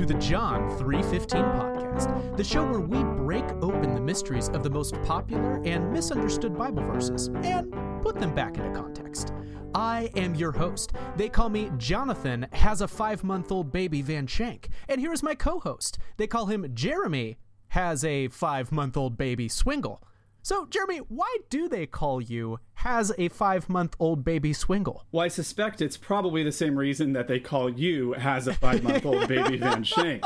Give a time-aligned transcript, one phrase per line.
[0.00, 4.70] to the John 315 podcast, the show where we break open the mysteries of the
[4.70, 9.34] most popular and misunderstood Bible verses and put them back into context.
[9.74, 10.94] I am your host.
[11.16, 15.98] They call me Jonathan has a 5-month-old baby Van Shank, and here is my co-host.
[16.16, 17.36] They call him Jeremy
[17.68, 20.02] has a 5-month-old baby Swingle.
[20.42, 25.04] So, Jeremy, why do they call you has a five month old baby Swingle?
[25.12, 28.82] Well, I suspect it's probably the same reason that they call you has a five
[28.82, 30.24] month old baby Van Shank.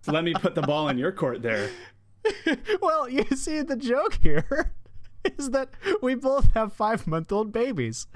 [0.00, 1.70] So let me put the ball in your court there.
[2.80, 4.72] well, you see, the joke here
[5.38, 5.68] is that
[6.02, 8.06] we both have five month old babies.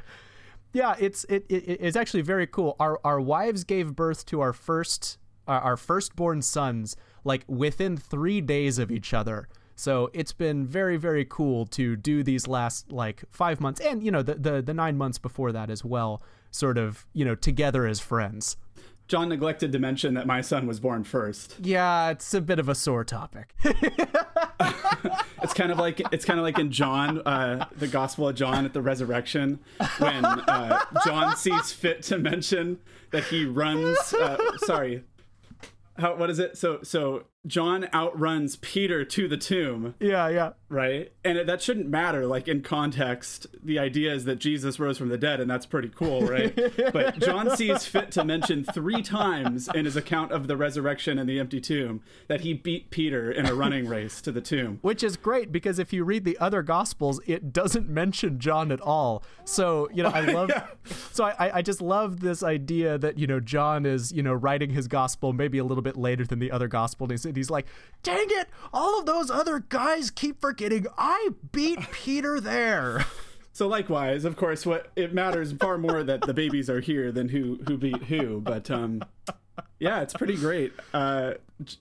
[0.72, 2.76] Yeah, it's it, it, it's actually very cool.
[2.80, 8.40] Our our wives gave birth to our first uh, our firstborn sons like within three
[8.40, 9.48] days of each other.
[9.74, 14.10] So it's been very, very cool to do these last like five months and, you
[14.10, 17.86] know, the, the, the nine months before that as well, sort of, you know, together
[17.86, 18.56] as friends.
[19.08, 21.56] John neglected to mention that my son was born first.
[21.60, 23.54] Yeah, it's a bit of a sore topic.
[25.42, 28.64] it's kind of like it's kind of like in John, uh, the Gospel of John
[28.64, 29.58] at the resurrection,
[29.98, 32.78] when uh, John sees fit to mention
[33.10, 34.14] that he runs.
[34.14, 35.04] Uh, sorry,
[35.98, 36.56] how what is it?
[36.56, 39.94] So so John outruns Peter to the tomb.
[39.98, 40.50] Yeah, yeah.
[40.68, 41.12] Right?
[41.24, 42.24] And it, that shouldn't matter.
[42.24, 45.88] Like in context, the idea is that Jesus rose from the dead, and that's pretty
[45.88, 46.54] cool, right?
[46.92, 51.28] but John sees fit to mention three times in his account of the resurrection and
[51.28, 54.78] the empty tomb that he beat Peter in a running race to the tomb.
[54.82, 58.80] Which is great because if you read the other gospels, it doesn't mention John at
[58.80, 59.24] all.
[59.44, 60.66] So, you know, I love yeah.
[61.10, 64.70] so I, I just love this idea that, you know, John is, you know, writing
[64.70, 67.10] his gospel maybe a little bit later than the other gospel.
[67.10, 67.66] And and he's like,
[68.02, 73.04] dang it, all of those other guys keep forgetting I beat Peter there.
[73.52, 77.28] So likewise, of course, what it matters far more that the babies are here than
[77.28, 78.40] who who beat who.
[78.40, 79.02] But um,
[79.78, 80.72] yeah, it's pretty great.
[80.94, 81.34] Uh,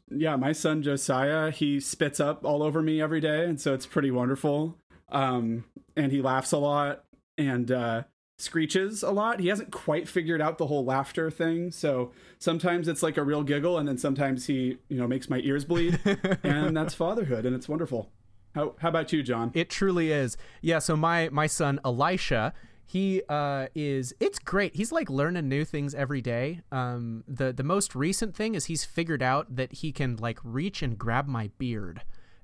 [0.09, 3.86] yeah, my son Josiah, he spits up all over me every day, and so it's
[3.86, 4.77] pretty wonderful.
[5.09, 5.64] Um,
[5.95, 7.05] and he laughs a lot,
[7.37, 8.03] and uh,
[8.41, 9.39] screeches a lot.
[9.39, 11.71] He hasn't quite figured out the whole laughter thing.
[11.71, 15.39] So sometimes it's like a real giggle and then sometimes he, you know, makes my
[15.39, 15.99] ears bleed.
[16.43, 18.09] and that's fatherhood and it's wonderful.
[18.53, 19.52] How how about you, John?
[19.53, 20.37] It truly is.
[20.61, 22.53] Yeah, so my my son Elisha,
[22.85, 24.75] he uh, is it's great.
[24.75, 26.61] He's like learning new things every day.
[26.71, 30.81] Um, the the most recent thing is he's figured out that he can like reach
[30.81, 32.03] and grab my beard.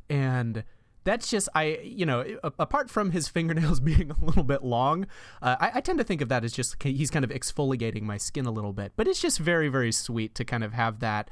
[0.10, 0.64] And
[1.08, 2.26] that's just I you know
[2.60, 5.08] apart from his fingernails being a little bit long,
[5.42, 8.18] uh, I, I, tend to think of that as just he's kind of exfoliating my
[8.18, 8.92] skin a little bit.
[8.96, 11.30] But it's just very very sweet to kind of have that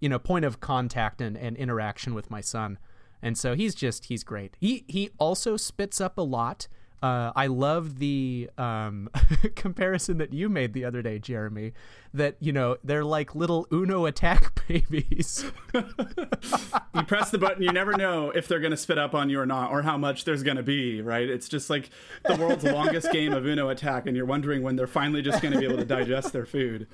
[0.00, 2.78] you know point of contact and, and interaction with my son,
[3.22, 4.56] and so he's just he's great.
[4.58, 6.66] He he also spits up a lot.
[7.02, 9.10] Uh, I love the um,
[9.56, 11.72] comparison that you made the other day, Jeremy.
[12.14, 15.46] That you know they're like little Uno attack babies.
[15.74, 19.40] you press the button, you never know if they're going to spit up on you
[19.40, 21.00] or not, or how much there's going to be.
[21.00, 21.28] Right?
[21.28, 21.90] It's just like
[22.24, 25.52] the world's longest game of Uno attack, and you're wondering when they're finally just going
[25.54, 26.86] to be able to digest their food.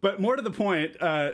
[0.00, 1.30] But more to the point, uh,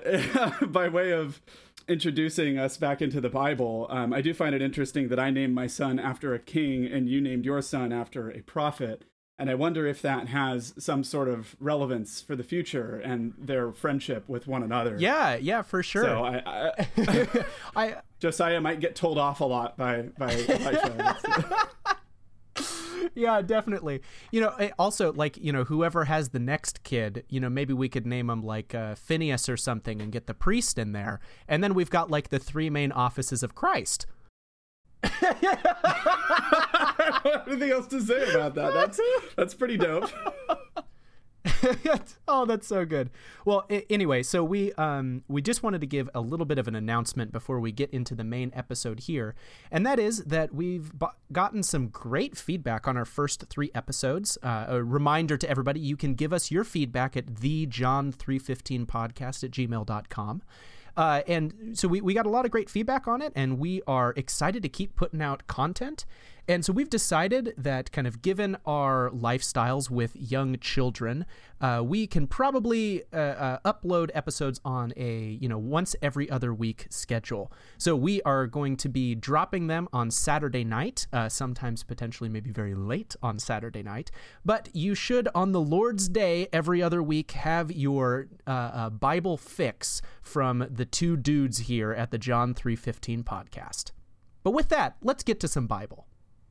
[0.67, 1.41] by way of
[1.89, 5.55] introducing us back into the Bible, um, I do find it interesting that I named
[5.55, 9.05] my son after a king and you named your son after a prophet.
[9.39, 13.73] And I wonder if that has some sort of relevance for the future and their
[13.73, 14.97] friendship with one another.
[14.99, 16.05] Yeah, yeah, for sure.
[16.05, 17.45] So I, I,
[17.77, 20.35] I Josiah might get told off a lot by by
[23.15, 24.03] yeah, definitely.
[24.31, 27.89] You know, also like you know whoever has the next kid, you know, maybe we
[27.89, 31.63] could name him like uh, Phineas or something, and get the priest in there, and
[31.63, 34.07] then we've got like the three main offices of Christ.
[37.47, 38.75] Anything else to say about that?
[38.75, 39.01] That's
[39.37, 40.11] that's pretty dope.
[42.29, 43.11] oh, that's so good.
[43.45, 46.69] Well, I- anyway, so we um we just wanted to give a little bit of
[46.69, 49.35] an announcement before we get into the main episode here,
[49.71, 54.37] and that is that we've b- gotten some great feedback on our first three episodes.
[54.43, 58.39] Uh, a reminder to everybody: you can give us your feedback at the John three
[58.39, 60.43] fifteen podcast at gmail.com.
[60.97, 63.81] Uh, and so we, we got a lot of great feedback on it, and we
[63.87, 66.05] are excited to keep putting out content.
[66.51, 71.25] And so we've decided that, kind of given our lifestyles with young children,
[71.61, 76.53] uh, we can probably uh, uh, upload episodes on a you know once every other
[76.53, 77.53] week schedule.
[77.79, 82.51] So we are going to be dropping them on Saturday night, uh, sometimes potentially maybe
[82.51, 84.11] very late on Saturday night.
[84.45, 89.37] But you should on the Lord's Day every other week have your uh, uh, Bible
[89.37, 93.93] fix from the two dudes here at the John three fifteen podcast.
[94.43, 96.09] But with that, let's get to some Bible.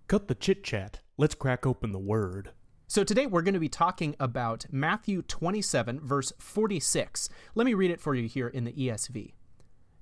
[0.09, 1.01] Cut the chit chat.
[1.19, 2.49] Let's crack open the word.
[2.87, 7.29] So today we're going to be talking about Matthew 27, verse 46.
[7.53, 9.33] Let me read it for you here in the ESV.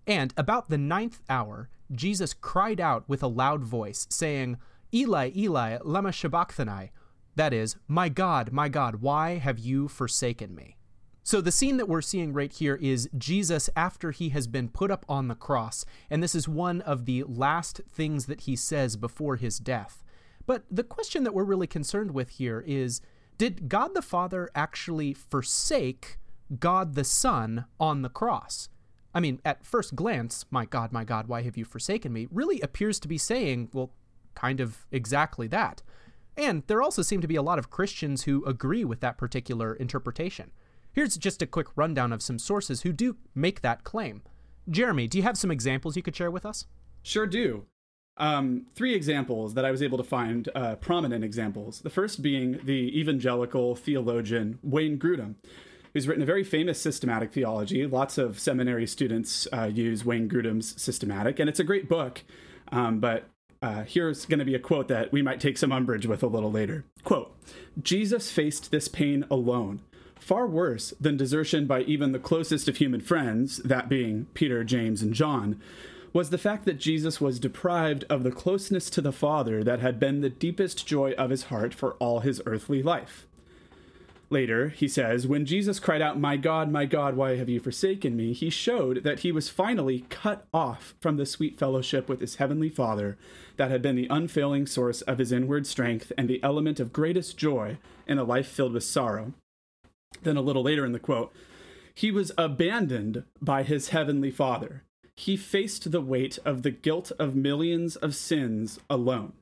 [0.08, 4.56] And about the ninth hour, Jesus cried out with a loud voice, saying,
[4.94, 6.92] Eli, Eli, lama sabachthani?
[7.36, 10.77] That is, My God, my God, why have you forsaken me?
[11.28, 14.90] So the scene that we're seeing right here is Jesus after he has been put
[14.90, 18.96] up on the cross, and this is one of the last things that he says
[18.96, 20.06] before his death.
[20.46, 23.02] But the question that we're really concerned with here is
[23.38, 26.18] did God the Father actually forsake
[26.62, 28.70] God the Son on the cross?
[29.14, 32.30] I mean, at first glance, my God, my God, why have you forsaken me?
[32.32, 33.92] really appears to be saying, well,
[34.34, 35.84] kind of exactly that.
[36.38, 39.74] And there also seem to be a lot of Christians who agree with that particular
[39.74, 40.52] interpretation.
[40.98, 44.24] Here's just a quick rundown of some sources who do make that claim.
[44.68, 46.66] Jeremy, do you have some examples you could share with us?
[47.04, 47.66] Sure do.
[48.18, 51.82] Um, three examples that I was able to find, uh, prominent examples.
[51.82, 55.36] The first being the evangelical theologian Wayne Grudem,
[55.94, 57.86] who's written a very famous systematic theology.
[57.86, 62.24] Lots of seminary students uh, use Wayne Grudem's systematic, and it's a great book.
[62.72, 63.30] Um, but
[63.62, 66.28] uh, here's going to be a quote that we might take some umbrage with a
[66.28, 66.86] little later.
[67.04, 67.36] Quote
[67.80, 69.82] Jesus faced this pain alone,
[70.20, 75.02] far worse than desertion by even the closest of human friends, that being Peter, James,
[75.02, 75.60] and John
[76.14, 80.00] was the fact that Jesus was deprived of the closeness to the Father that had
[80.00, 83.28] been the deepest joy of his heart for all his earthly life.
[84.30, 88.18] Later, he says, When Jesus cried out, My God, my God, why have you forsaken
[88.18, 88.34] me?
[88.34, 92.70] he showed that he was finally cut off from the sweet fellowship with his heavenly
[92.70, 93.18] Father
[93.56, 97.38] that had been the unfailing source of his inward strength and the element of greatest
[97.38, 99.34] joy in a life filled with sorrow.
[100.24, 101.34] Then, a little later in the quote,
[101.94, 104.84] he was abandoned by his heavenly Father
[105.18, 109.34] he faced the weight of the guilt of millions of sins alone.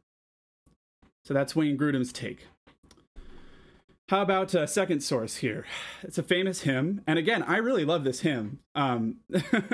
[1.25, 2.47] So that's Wayne Grudem's take.
[4.07, 5.65] How about a second source here?
[6.01, 8.59] It's a famous hymn, and again, I really love this hymn.
[8.73, 9.17] Um,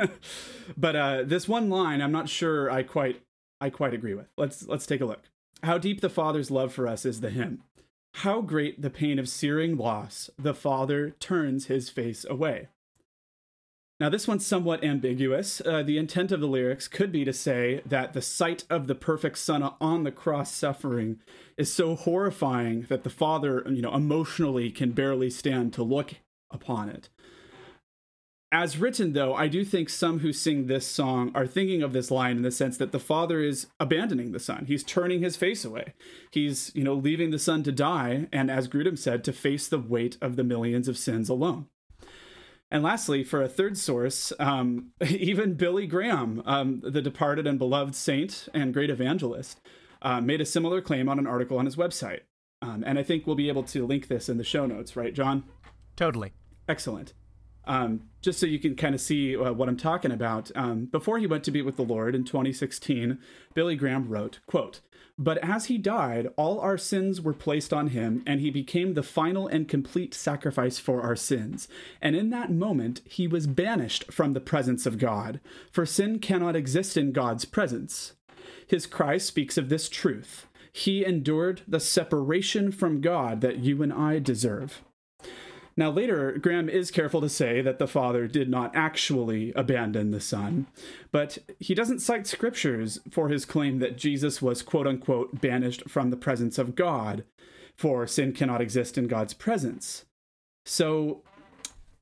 [0.77, 3.21] but uh, this one line, I'm not sure I quite,
[3.59, 4.27] I quite agree with.
[4.38, 5.23] Let's let's take a look.
[5.63, 7.61] How deep the Father's love for us is the hymn.
[8.16, 12.68] How great the pain of searing loss, the Father turns his face away.
[14.00, 15.62] Now, this one's somewhat ambiguous.
[15.63, 18.96] Uh, the intent of the lyrics could be to say that the sight of the
[18.96, 21.19] perfect Son on the cross suffering
[21.56, 26.16] is so horrifying that the Father, you know, emotionally can barely stand to look
[26.50, 27.10] upon it.
[28.53, 32.12] As written, though, I do think some who sing this song are thinking of this
[32.12, 34.65] line in the sense that the Father is abandoning the Son.
[34.65, 35.94] He's turning his face away.
[36.31, 39.80] He's, you know, leaving the Son to die, and as Grudem said, to face the
[39.80, 41.68] weight of the millions of sins alone.
[42.69, 47.95] And lastly, for a third source, um, even Billy Graham, um, the departed and beloved
[47.95, 49.62] saint and great evangelist,
[50.01, 52.21] uh, made a similar claim on an article on his website.
[52.62, 55.13] Um, and I think we'll be able to link this in the show notes, right,
[55.13, 55.45] John?
[55.95, 56.33] Totally.
[56.68, 57.13] Excellent.
[57.66, 60.52] Um, just so you can kind of see uh, what I'm talking about.
[60.56, 63.19] Um, before he went to be with the Lord in 2016,
[63.54, 64.81] Billy Graham wrote, quote,
[65.18, 69.04] but as he died, all our sins were placed on him, and he became the
[69.04, 71.68] final and complete sacrifice for our sins.
[72.02, 75.40] And in that moment, he was banished from the presence of God,
[75.72, 78.13] for sin cannot exist in God's presence.
[78.66, 80.48] His cry speaks of this truth.
[80.74, 84.81] He endured the separation from God that you and I deserve.
[85.77, 90.19] Now, later, Graham is careful to say that the Father did not actually abandon the
[90.19, 90.67] Son,
[91.12, 96.10] but he doesn't cite scriptures for his claim that Jesus was quote unquote banished from
[96.10, 97.24] the presence of God,
[97.77, 100.05] for sin cannot exist in God's presence.
[100.65, 101.24] So,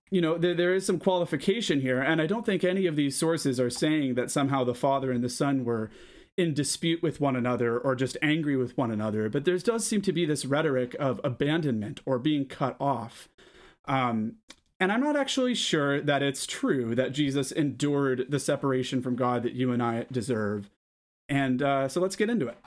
[0.10, 3.16] you know, there, there is some qualification here, and I don't think any of these
[3.16, 5.92] sources are saying that somehow the Father and the Son were
[6.40, 10.02] in dispute with one another or just angry with one another, but there does seem
[10.02, 13.30] to be this rhetoric of abandonment or being cut off.
[13.90, 14.36] Um,
[14.80, 19.44] and I'm not actually sure that it's true that Jesus endured the separation from God
[19.44, 20.70] that you and I deserve.
[21.28, 22.58] And uh, so let's get into it.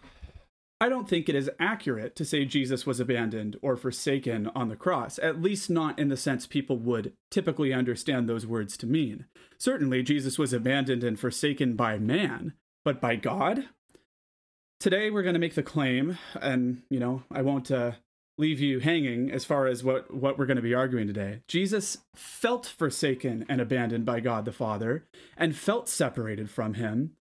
[0.80, 4.74] I don't think it is accurate to say Jesus was abandoned or forsaken on the
[4.74, 9.26] cross, at least not in the sense people would typically understand those words to mean.
[9.58, 13.68] Certainly, Jesus was abandoned and forsaken by man, but by God?
[14.80, 17.92] Today, we're going to make the claim, and, you know, I won't uh,
[18.42, 21.40] leave you hanging as far as what, what we're going to be arguing today.
[21.46, 25.06] Jesus felt forsaken and abandoned by God the Father
[25.36, 27.12] and felt separated from him.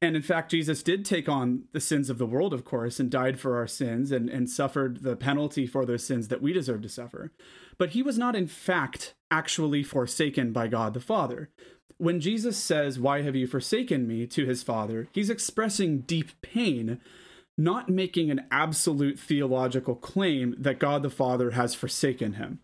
[0.00, 3.10] And in fact, Jesus did take on the sins of the world, of course, and
[3.10, 6.82] died for our sins and, and suffered the penalty for those sins that we deserve
[6.82, 7.32] to suffer.
[7.76, 11.50] But he was not, in fact, actually forsaken by God the Father.
[11.98, 17.00] When Jesus says, Why have you forsaken me to his Father, he's expressing deep pain
[17.60, 22.60] not making an absolute theological claim that God the Father has forsaken him.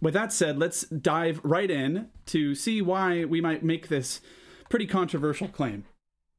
[0.00, 4.20] With that said, let's dive right in to see why we might make this
[4.68, 5.84] pretty controversial claim.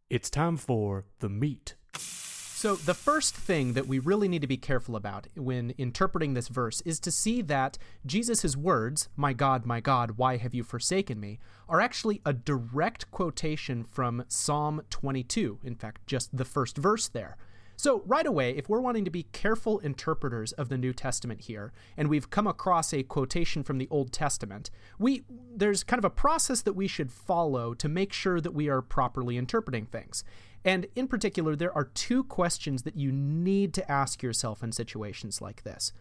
[0.10, 1.76] It's time for the meat.
[1.96, 6.48] So, the first thing that we really need to be careful about when interpreting this
[6.48, 11.20] verse is to see that Jesus' words, My God, my God, why have you forsaken
[11.20, 15.60] me, are actually a direct quotation from Psalm 22.
[15.64, 17.36] In fact, just the first verse there.
[17.76, 21.74] So, right away, if we're wanting to be careful interpreters of the New Testament here,
[21.98, 25.24] and we've come across a quotation from the Old Testament, we
[25.56, 28.82] there's kind of a process that we should follow to make sure that we are
[28.82, 30.24] properly interpreting things.
[30.66, 35.42] And in particular, there are two questions that you need to ask yourself in situations
[35.42, 35.92] like this.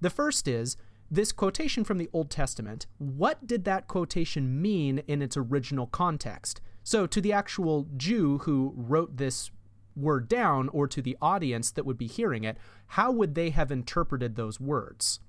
[0.00, 0.76] The first is
[1.10, 6.60] this quotation from the Old Testament, what did that quotation mean in its original context?
[6.84, 9.50] So, to the actual Jew who wrote this
[9.98, 12.56] word down, or to the audience that would be hearing it,
[12.88, 15.20] how would they have interpreted those words?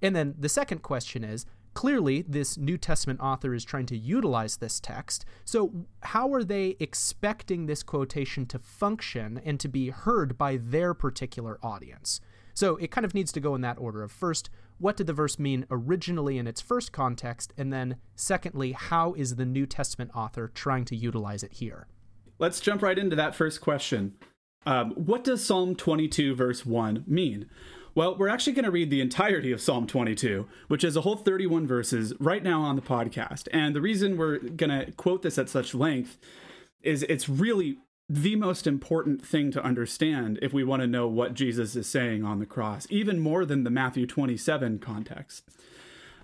[0.00, 4.56] And then the second question is clearly this New Testament author is trying to utilize
[4.56, 5.24] this text.
[5.44, 10.94] So, how are they expecting this quotation to function and to be heard by their
[10.94, 12.20] particular audience?
[12.54, 15.12] So, it kind of needs to go in that order of first, what did the
[15.12, 17.52] verse mean originally in its first context?
[17.56, 21.86] And then, secondly, how is the New Testament author trying to utilize it here?
[22.38, 24.14] Let's jump right into that first question.
[24.66, 27.48] Um, what does Psalm 22, verse 1 mean?
[27.94, 31.16] Well, we're actually going to read the entirety of Psalm 22, which is a whole
[31.16, 33.46] 31 verses right now on the podcast.
[33.52, 36.18] And the reason we're going to quote this at such length
[36.82, 41.34] is it's really the most important thing to understand if we want to know what
[41.34, 45.44] Jesus is saying on the cross, even more than the Matthew 27 context.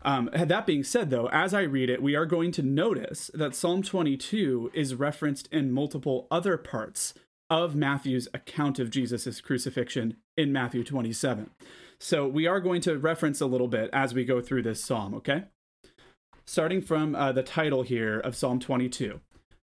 [0.03, 3.55] Um, that being said, though, as I read it, we are going to notice that
[3.55, 7.15] Psalm 22 is referenced in multiple other parts
[7.51, 11.51] of Matthew's account of Jesus' crucifixion in Matthew 27.
[11.99, 15.15] So we are going to reference a little bit as we go through this psalm,
[15.15, 15.45] okay?
[16.47, 19.21] Starting from uh, the title here of Psalm 22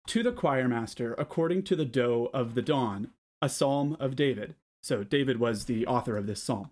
[0.07, 3.11] To the choir master, according to the doe of the dawn,
[3.41, 4.55] a psalm of David.
[4.83, 6.71] So David was the author of this psalm.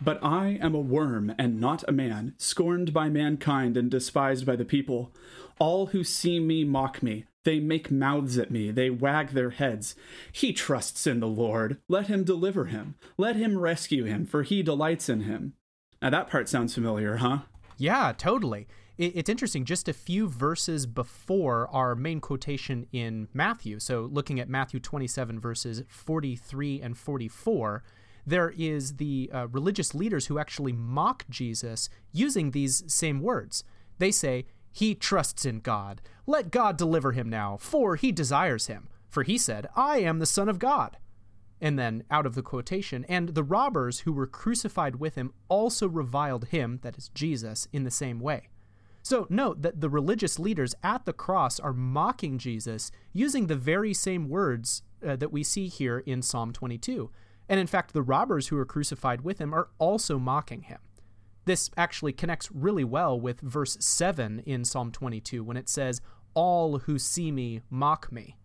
[0.00, 4.56] But I am a worm and not a man, scorned by mankind and despised by
[4.56, 5.12] the people.
[5.58, 7.24] All who see me mock me.
[7.44, 9.94] They make mouths at me, they wag their heads.
[10.32, 11.78] He trusts in the Lord.
[11.88, 12.96] Let him deliver him.
[13.16, 15.54] Let him rescue him, for he delights in him.
[16.02, 17.42] Now that part sounds familiar, huh?
[17.78, 18.66] Yeah, totally.
[18.98, 19.64] It's interesting.
[19.64, 25.38] Just a few verses before our main quotation in Matthew, so looking at Matthew 27,
[25.38, 27.84] verses 43 and 44,
[28.26, 33.62] there is the uh, religious leaders who actually mock Jesus using these same words.
[33.98, 36.02] They say, he trusts in God.
[36.26, 38.88] Let God deliver him now, for he desires him.
[39.08, 40.98] For he said, I am the Son of God.
[41.60, 45.88] And then, out of the quotation, and the robbers who were crucified with him also
[45.88, 48.48] reviled him, that is Jesus, in the same way.
[49.02, 53.94] So note that the religious leaders at the cross are mocking Jesus using the very
[53.94, 57.10] same words uh, that we see here in Psalm 22.
[57.48, 60.78] And in fact, the robbers who are crucified with him are also mocking him.
[61.44, 66.00] This actually connects really well with verse 7 in Psalm 22 when it says,
[66.34, 68.36] All who see me mock me.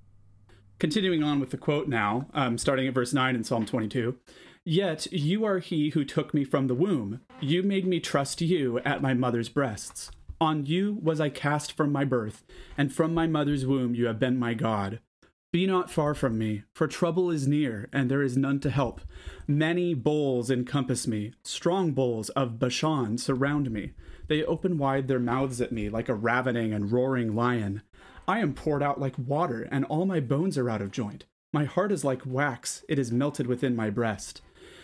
[0.78, 4.18] Continuing on with the quote now, um, starting at verse 9 in Psalm 22
[4.64, 7.22] Yet you are he who took me from the womb.
[7.40, 10.12] You made me trust you at my mother's breasts.
[10.40, 12.44] On you was I cast from my birth,
[12.78, 15.00] and from my mother's womb you have been my God.
[15.52, 19.02] Be not far from me, for trouble is near, and there is none to help.
[19.46, 23.92] Many bulls encompass me, strong bulls of Bashan surround me.
[24.30, 27.82] They open wide their mouths at me like a ravening and roaring lion.
[28.30, 31.26] I am poured out like water, and all my bones are out of joint.
[31.52, 34.42] My heart is like wax, it is melted within my breast.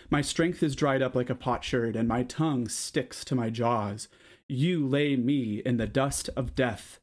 [0.09, 4.09] My strength is dried up like a potsherd, and my tongue sticks to my jaws.
[4.49, 6.99] You lay me in the dust of death.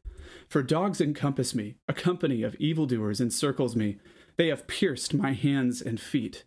[0.54, 3.98] For dogs encompass me, a company of evildoers encircles me.
[4.36, 6.44] They have pierced my hands and feet.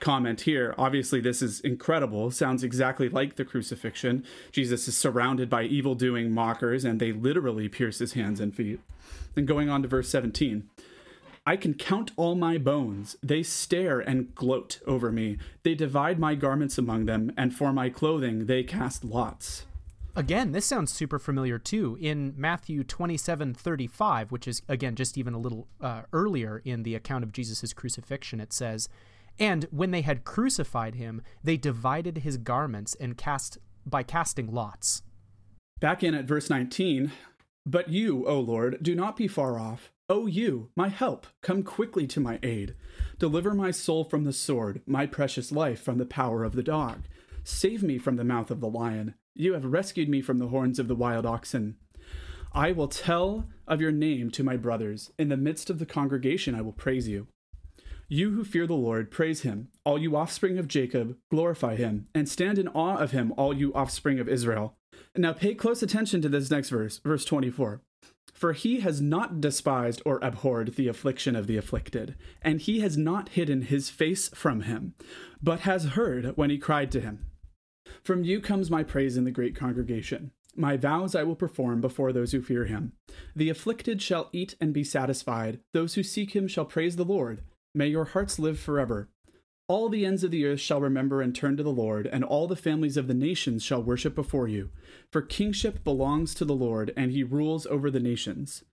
[0.00, 2.30] Comment here obviously, this is incredible.
[2.30, 4.24] Sounds exactly like the crucifixion.
[4.50, 8.80] Jesus is surrounded by evil doing mockers, and they literally pierce his hands and feet.
[9.34, 10.70] Then going on to verse 17.
[11.44, 13.18] I can count all my bones.
[13.22, 15.36] They stare and gloat over me.
[15.64, 19.66] They divide my garments among them, and for my clothing they cast lots.
[20.14, 21.96] Again, this sounds super familiar too.
[22.00, 26.94] In Matthew 27 35, which is, again, just even a little uh, earlier in the
[26.94, 28.90] account of Jesus' crucifixion, it says,
[29.38, 35.02] And when they had crucified him, they divided his garments and cast by casting lots.
[35.80, 37.10] Back in at verse 19,
[37.64, 39.90] But you, O Lord, do not be far off.
[40.10, 42.74] O you, my help, come quickly to my aid.
[43.18, 47.04] Deliver my soul from the sword, my precious life from the power of the dog.
[47.44, 49.14] Save me from the mouth of the lion.
[49.34, 51.76] You have rescued me from the horns of the wild oxen.
[52.52, 55.10] I will tell of your name to my brothers.
[55.18, 57.28] In the midst of the congregation, I will praise you.
[58.08, 59.68] You who fear the Lord, praise him.
[59.86, 63.72] All you offspring of Jacob, glorify him, and stand in awe of him, all you
[63.72, 64.74] offspring of Israel.
[65.16, 67.80] Now pay close attention to this next verse, verse 24.
[68.34, 72.98] For he has not despised or abhorred the affliction of the afflicted, and he has
[72.98, 74.94] not hidden his face from him,
[75.42, 77.31] but has heard when he cried to him.
[78.02, 80.32] From you comes my praise in the great congregation.
[80.56, 82.92] My vows I will perform before those who fear him.
[83.34, 85.60] The afflicted shall eat and be satisfied.
[85.72, 87.42] Those who seek him shall praise the Lord.
[87.74, 89.08] May your hearts live forever.
[89.68, 92.48] All the ends of the earth shall remember and turn to the Lord, and all
[92.48, 94.70] the families of the nations shall worship before you.
[95.10, 98.64] For kingship belongs to the Lord, and he rules over the nations.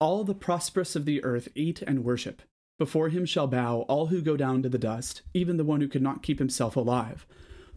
[0.00, 2.42] All the prosperous of the earth eat and worship.
[2.78, 5.86] Before him shall bow all who go down to the dust, even the one who
[5.86, 7.26] could not keep himself alive.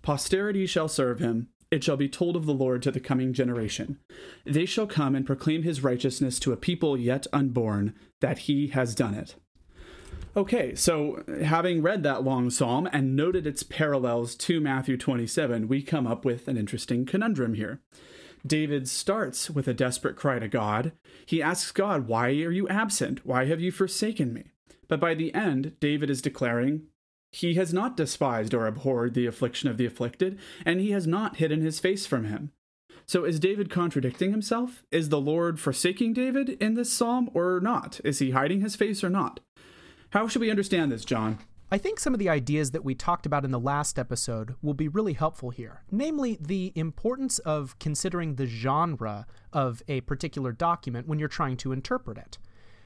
[0.06, 1.48] Posterity shall serve him.
[1.72, 3.98] It shall be told of the Lord to the coming generation.
[4.46, 8.94] They shall come and proclaim his righteousness to a people yet unborn, that he has
[8.94, 9.34] done it.
[10.38, 15.82] Okay, so having read that long psalm and noted its parallels to Matthew 27, we
[15.82, 17.82] come up with an interesting conundrum here.
[18.46, 20.92] David starts with a desperate cry to God.
[21.26, 23.26] He asks God, Why are you absent?
[23.26, 24.52] Why have you forsaken me?
[24.88, 26.84] But by the end, David is declaring,
[27.36, 31.36] He has not despised or abhorred the affliction of the afflicted, and he has not
[31.36, 32.54] hidden his face from him.
[33.06, 34.84] So is David contradicting himself?
[34.90, 38.00] Is the Lord forsaking David in this psalm or not?
[38.06, 39.42] Is he hiding his face or not?
[40.12, 41.40] How should we understand this, John?
[41.70, 44.74] I think some of the ideas that we talked about in the last episode will
[44.74, 51.06] be really helpful here, namely the importance of considering the genre of a particular document
[51.06, 52.38] when you're trying to interpret it.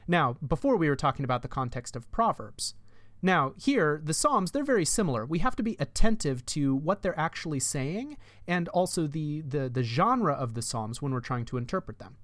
[0.07, 2.73] Now, before we were talking about the context of Proverbs.
[3.21, 5.25] Now, here, the Psalms, they're very similar.
[5.25, 9.83] We have to be attentive to what they're actually saying and also the, the, the
[9.83, 12.15] genre of the Psalms when we're trying to interpret them.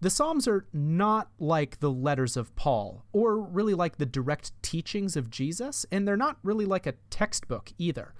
[0.00, 5.16] The Psalms are not like the letters of Paul, or really like the direct teachings
[5.16, 8.12] of Jesus, and they're not really like a textbook either.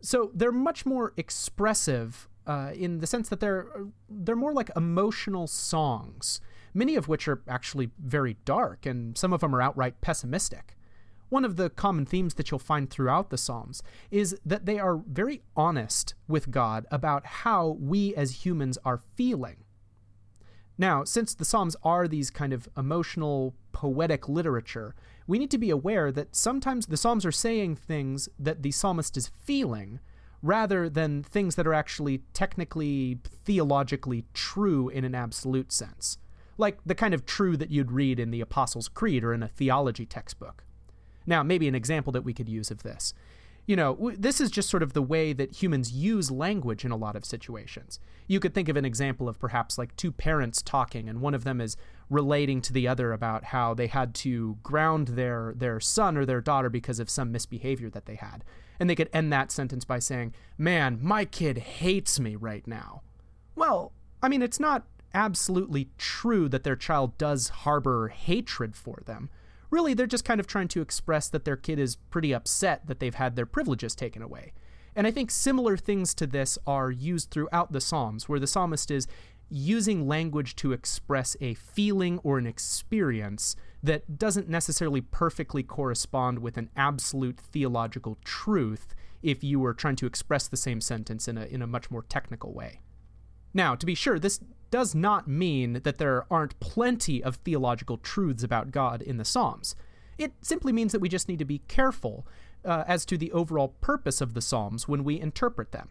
[0.00, 3.68] So they're much more expressive uh, in the sense that they're
[4.08, 6.40] they're more like emotional songs,
[6.74, 10.76] many of which are actually very dark, and some of them are outright pessimistic.
[11.32, 14.96] One of the common themes that you'll find throughout the Psalms is that they are
[14.96, 19.64] very honest with God about how we as humans are feeling
[20.78, 24.94] now, since the Psalms are these kind of emotional, poetic literature,
[25.26, 29.16] we need to be aware that sometimes the Psalms are saying things that the psalmist
[29.16, 30.00] is feeling
[30.42, 36.18] rather than things that are actually technically, theologically true in an absolute sense.
[36.58, 39.48] Like the kind of true that you'd read in the Apostles' Creed or in a
[39.48, 40.64] theology textbook.
[41.26, 43.14] Now, maybe an example that we could use of this
[43.66, 46.96] you know, this is just sort of the way that humans use language in a
[46.96, 48.00] lot of situations.
[48.26, 51.44] You could think of an example of perhaps like two parents talking, and one of
[51.44, 51.76] them is
[52.10, 56.40] relating to the other about how they had to ground their their son or their
[56.40, 58.44] daughter because of some misbehavior that they had.
[58.80, 63.02] And they could end that sentence by saying, "Man, my kid hates me right now."
[63.54, 69.30] Well, I mean, it's not absolutely true that their child does harbor hatred for them
[69.72, 73.00] really they're just kind of trying to express that their kid is pretty upset that
[73.00, 74.52] they've had their privileges taken away.
[74.94, 78.90] And I think similar things to this are used throughout the Psalms, where the psalmist
[78.90, 79.08] is
[79.48, 86.56] using language to express a feeling or an experience that doesn't necessarily perfectly correspond with
[86.56, 91.44] an absolute theological truth if you were trying to express the same sentence in a,
[91.46, 92.80] in a much more technical way.
[93.54, 94.40] Now, to be sure, this
[94.72, 99.76] does not mean that there aren't plenty of theological truths about God in the Psalms.
[100.18, 102.26] It simply means that we just need to be careful
[102.64, 105.90] uh, as to the overall purpose of the Psalms when we interpret them.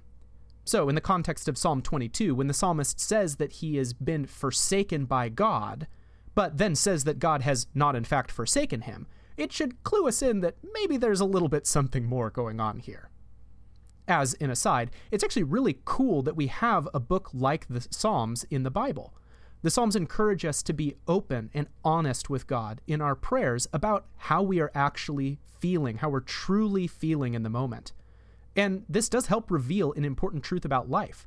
[0.65, 4.25] So, in the context of Psalm 22, when the psalmist says that he has been
[4.25, 5.87] forsaken by God,
[6.33, 9.05] but then says that God has not in fact forsaken him,
[9.37, 12.79] it should clue us in that maybe there's a little bit something more going on
[12.79, 13.10] here
[14.11, 18.45] as an aside, it's actually really cool that we have a book like the Psalms
[18.51, 19.13] in the Bible.
[19.61, 24.05] The Psalms encourage us to be open and honest with God in our prayers about
[24.17, 27.93] how we are actually feeling, how we're truly feeling in the moment.
[28.53, 31.25] And this does help reveal an important truth about life.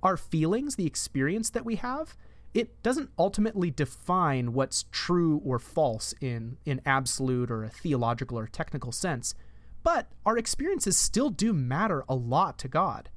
[0.00, 2.16] Our feelings, the experience that we have,
[2.54, 8.46] it doesn't ultimately define what's true or false in an absolute or a theological or
[8.46, 9.34] technical sense,
[9.82, 13.10] but our experiences still do matter a lot to God.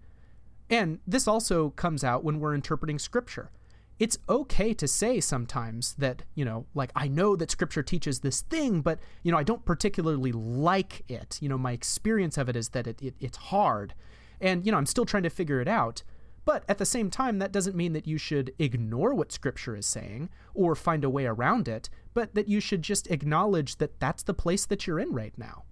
[0.69, 3.51] And this also comes out when we're interpreting Scripture
[3.97, 8.41] it's okay to say sometimes that, you know, like, I know that scripture teaches this
[8.41, 11.37] thing, but, you know, I don't particularly like it.
[11.41, 13.93] You know, my experience of it is that it, it, it's hard.
[14.41, 16.03] And, you know, I'm still trying to figure it out.
[16.43, 19.87] But at the same time, that doesn't mean that you should ignore what scripture is
[19.87, 24.23] saying or find a way around it, but that you should just acknowledge that that's
[24.23, 25.63] the place that you're in right now.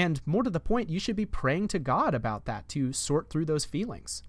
[0.00, 3.28] And more to the point, you should be praying to God about that to sort
[3.28, 4.22] through those feelings.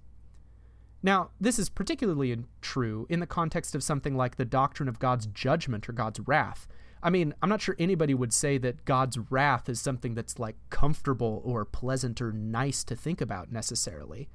[1.02, 5.28] Now, this is particularly true in the context of something like the doctrine of God's
[5.28, 6.68] judgment or God's wrath.
[7.02, 10.58] I mean, I'm not sure anybody would say that God's wrath is something that's like
[10.70, 14.28] comfortable or pleasant or nice to think about necessarily.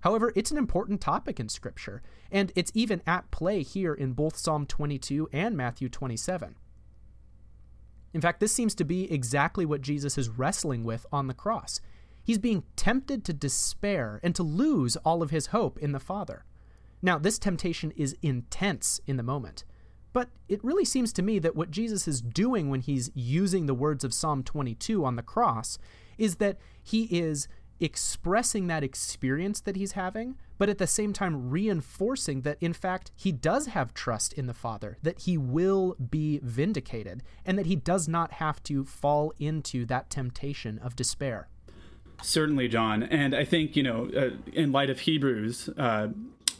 [0.00, 4.36] However, it's an important topic in Scripture, and it's even at play here in both
[4.36, 6.56] Psalm 22 and Matthew 27.
[8.14, 11.80] In fact, this seems to be exactly what Jesus is wrestling with on the cross.
[12.22, 16.44] He's being tempted to despair and to lose all of his hope in the Father.
[17.00, 19.64] Now, this temptation is intense in the moment,
[20.12, 23.74] but it really seems to me that what Jesus is doing when he's using the
[23.74, 25.78] words of Psalm 22 on the cross
[26.16, 27.48] is that he is
[27.82, 33.10] expressing that experience that he's having, but at the same time reinforcing that, in fact,
[33.16, 37.76] he does have trust in the Father, that he will be vindicated, and that he
[37.76, 41.48] does not have to fall into that temptation of despair.
[42.22, 43.02] Certainly, John.
[43.02, 46.08] And I think, you know, uh, in light of Hebrews, uh,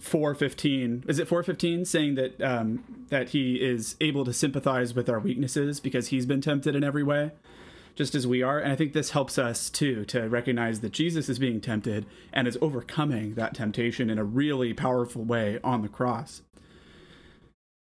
[0.00, 5.20] 415 is it 415 saying that um, that he is able to sympathize with our
[5.20, 7.30] weaknesses because he's been tempted in every way
[7.94, 11.28] just as we are and i think this helps us too to recognize that jesus
[11.28, 15.88] is being tempted and is overcoming that temptation in a really powerful way on the
[15.88, 16.42] cross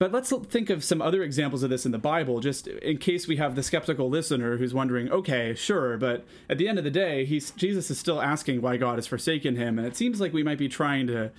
[0.03, 3.25] but let's think of some other examples of this in the Bible, just in case
[3.25, 6.91] we have the skeptical listener who's wondering, okay, sure, but at the end of the
[6.91, 10.33] day, he's, Jesus is still asking why God has forsaken him, and it seems like
[10.33, 11.31] we might be trying to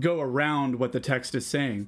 [0.00, 1.86] go around what the text is saying.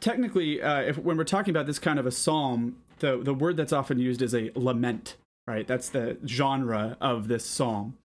[0.00, 3.56] Technically, uh, if, when we're talking about this kind of a psalm, the, the word
[3.56, 5.66] that's often used is a lament, right?
[5.66, 7.96] That's the genre of this psalm.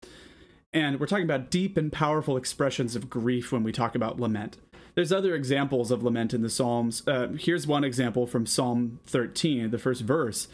[0.74, 4.58] And we're talking about deep and powerful expressions of grief when we talk about lament.
[4.96, 7.08] There's other examples of lament in the Psalms.
[7.08, 10.48] Uh, here's one example from Psalm 13, the first verse.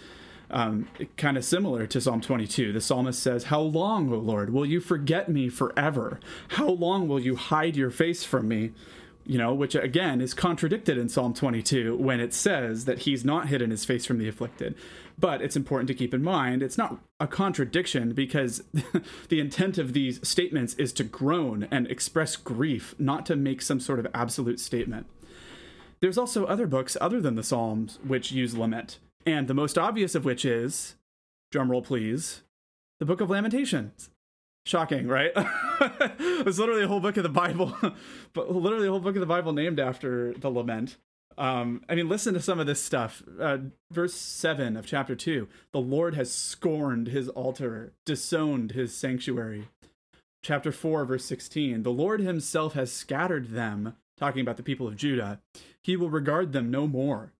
[0.51, 2.73] Um, kind of similar to Psalm 22.
[2.73, 6.19] The psalmist says, How long, O Lord, will you forget me forever?
[6.49, 8.71] How long will you hide your face from me?
[9.29, 13.47] You know, which again is contradicted in Psalm 22 when it says that he's not
[13.47, 14.73] hidden his face from the afflicted.
[15.19, 18.63] But it's important to keep in mind it's not a contradiction because
[19.29, 23.79] the intent of these statements is to groan and express grief, not to make some
[23.79, 25.05] sort of absolute statement.
[25.99, 30.15] There's also other books other than the Psalms which use lament, and the most obvious
[30.15, 30.95] of which is,
[31.53, 32.41] drumroll please,
[32.99, 34.09] the Book of Lamentations.
[34.69, 35.31] Shocking, right?
[36.19, 37.75] There's literally a whole book of the Bible,
[38.33, 40.97] but literally a whole book of the Bible named after the lament.
[41.39, 43.23] Um, I mean, listen to some of this stuff.
[43.39, 43.57] Uh,
[43.91, 49.69] verse 7 of chapter 2 The Lord has scorned his altar, disowned his sanctuary.
[50.43, 54.95] Chapter 4, verse 16 The Lord himself has scattered them, talking about the people of
[54.95, 55.39] Judah.
[55.81, 57.33] He will regard them no more.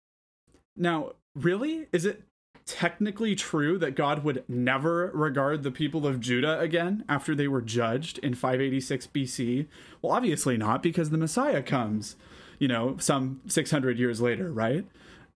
[0.76, 1.86] Now, really?
[1.92, 2.24] Is it
[2.69, 7.62] technically true that God would never regard the people of Judah again after they were
[7.62, 9.67] judged in 586 BC?
[10.01, 12.15] Well, obviously not, because the Messiah comes,
[12.60, 14.86] you know, some 600 years later, right?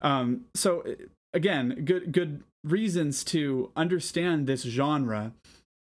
[0.00, 0.84] Um, so
[1.32, 5.32] again, good good reasons to understand this genre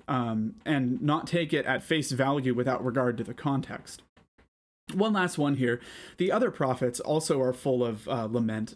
[0.08, 4.02] um, and not take it at face value without regard to the context.
[4.94, 5.80] One last one here.
[6.18, 8.76] The other prophets also are full of uh, lament.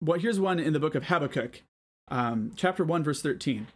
[0.00, 1.62] Well, here's one in the book of Habakkuk
[2.08, 3.66] um, chapter 1, verse 13.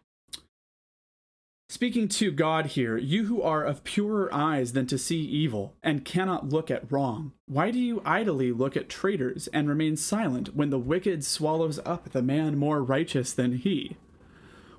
[1.70, 6.04] Speaking to God here, you who are of purer eyes than to see evil and
[6.04, 10.70] cannot look at wrong, why do you idly look at traitors and remain silent when
[10.70, 13.96] the wicked swallows up the man more righteous than he?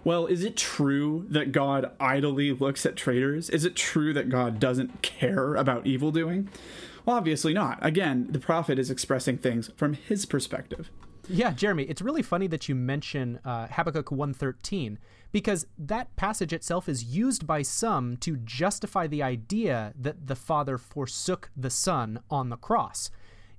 [0.04, 3.50] Well, is it true that God idly looks at traitors?
[3.50, 6.50] Is it true that God doesn't care about evil doing?
[7.06, 7.80] Well, obviously not.
[7.82, 10.90] Again, the prophet is expressing things from his perspective.
[11.32, 15.00] Yeah, Jeremy, it's really funny that you mention uh, Habakkuk 113
[15.32, 20.78] because that passage itself is used by some to justify the idea that the Father
[20.78, 23.10] forsook the Son on the cross.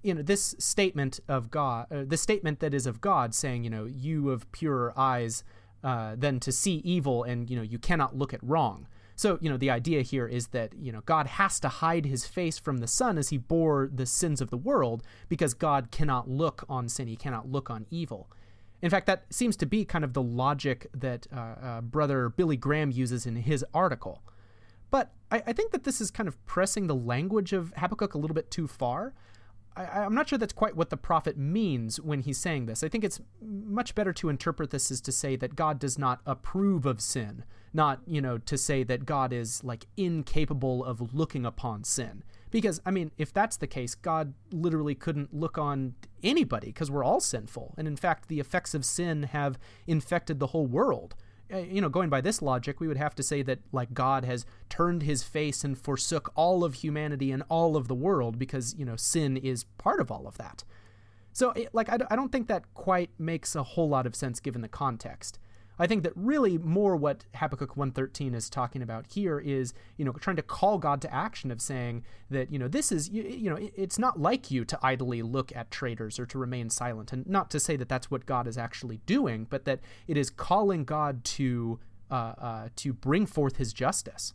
[0.02, 3.70] you know this statement of God, uh, the statement that is of God, saying, you
[3.70, 5.42] know, you have purer eyes
[5.82, 8.87] uh, than to see evil, and you know you cannot look at wrong.
[9.22, 12.26] So, you know, the idea here is that, you know, God has to hide his
[12.26, 16.28] face from the Son as he bore the sins of the world because God cannot
[16.28, 18.28] look on sin, he cannot look on evil.
[18.82, 22.56] In fact, that seems to be kind of the logic that uh, uh, Brother Billy
[22.56, 24.22] Graham uses in his article.
[24.90, 28.18] But I, I, think that this is kind of pressing the language of Habakkuk a
[28.18, 29.14] little bit too far.
[29.76, 32.82] I, am not sure that's quite what the prophet means when he's saying this.
[32.82, 36.20] I think it's much better to interpret this as to say that God does not
[36.26, 41.46] approve of sin, not, you know, to say that God is like incapable of looking
[41.46, 42.22] upon sin.
[42.50, 47.04] Because, I mean, if that's the case, God literally couldn't look on anybody because we're
[47.04, 47.74] all sinful.
[47.78, 51.14] And in fact, the effects of sin have infected the whole world.
[51.52, 54.24] Uh, you know, going by this logic, we would have to say that like God
[54.24, 58.74] has turned his face and forsook all of humanity and all of the world because
[58.78, 60.64] you know sin is part of all of that.
[61.32, 64.60] So, like, I, I don't think that quite makes a whole lot of sense given
[64.60, 65.38] the context.
[65.78, 70.12] I think that really more what Habakkuk 113 is talking about here is, you know,
[70.12, 73.50] trying to call God to action of saying that, you know, this is, you, you
[73.50, 77.12] know, it's not like you to idly look at traitors or to remain silent.
[77.12, 80.30] And not to say that that's what God is actually doing, but that it is
[80.30, 81.80] calling God to,
[82.11, 84.35] uh, uh, to bring forth his justice.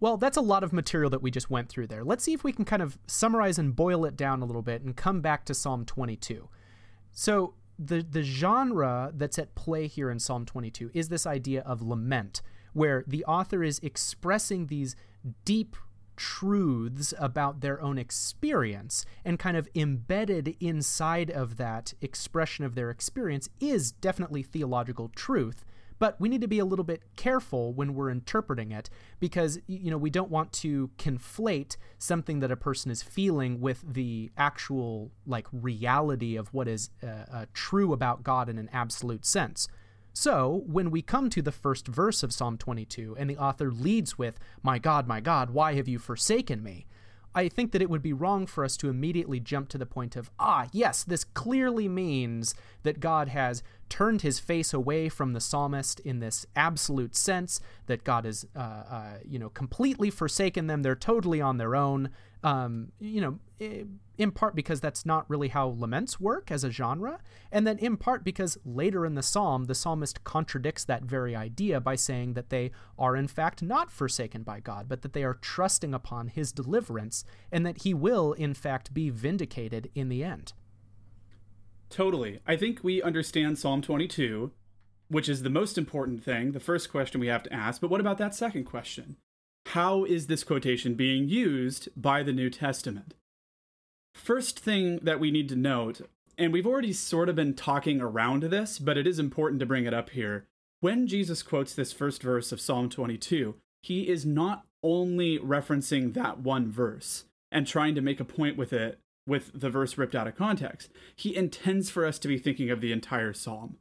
[0.00, 2.04] Well, that's a lot of material that we just went through there.
[2.04, 4.82] Let's see if we can kind of summarize and boil it down a little bit
[4.82, 6.48] and come back to Psalm 22.
[7.12, 11.82] So, the the genre that's at play here in Psalm 22 is this idea of
[11.82, 14.96] lament, where the author is expressing these
[15.44, 15.76] deep
[16.16, 22.90] truths about their own experience and kind of embedded inside of that expression of their
[22.90, 25.64] experience is definitely theological truth
[26.04, 28.90] but we need to be a little bit careful when we're interpreting it
[29.20, 33.82] because you know we don't want to conflate something that a person is feeling with
[33.94, 39.24] the actual like reality of what is uh, uh, true about God in an absolute
[39.24, 39.66] sense.
[40.12, 44.18] So, when we come to the first verse of Psalm 22 and the author leads
[44.18, 46.86] with, My God, my God, why have you forsaken me?
[47.34, 50.16] I think that it would be wrong for us to immediately jump to the point
[50.16, 53.62] of, ah, yes, this clearly means that God has
[53.94, 58.58] turned his face away from the psalmist in this absolute sense, that God has, uh,
[58.58, 60.82] uh, you know, completely forsaken them.
[60.82, 62.10] They're totally on their own.
[62.42, 63.38] Um, you know,
[64.18, 67.20] in part because that's not really how laments work as a genre,
[67.52, 71.80] and then in part because later in the psalm, the psalmist contradicts that very idea
[71.80, 75.34] by saying that they are in fact not forsaken by God, but that they are
[75.34, 80.52] trusting upon his deliverance, and that he will in fact be vindicated in the end.
[81.94, 82.40] Totally.
[82.46, 84.50] I think we understand Psalm 22,
[85.08, 88.00] which is the most important thing, the first question we have to ask, but what
[88.00, 89.16] about that second question?
[89.68, 93.14] how is this quotation being used by the New Testament?
[94.14, 98.44] First thing that we need to note, and we've already sort of been talking around
[98.44, 100.46] this, but it is important to bring it up here.
[100.80, 106.38] When Jesus quotes this first verse of Psalm 22, he is not only referencing that
[106.38, 110.26] one verse and trying to make a point with it with the verse ripped out
[110.26, 110.90] of context.
[111.14, 113.76] He intends for us to be thinking of the entire psalm.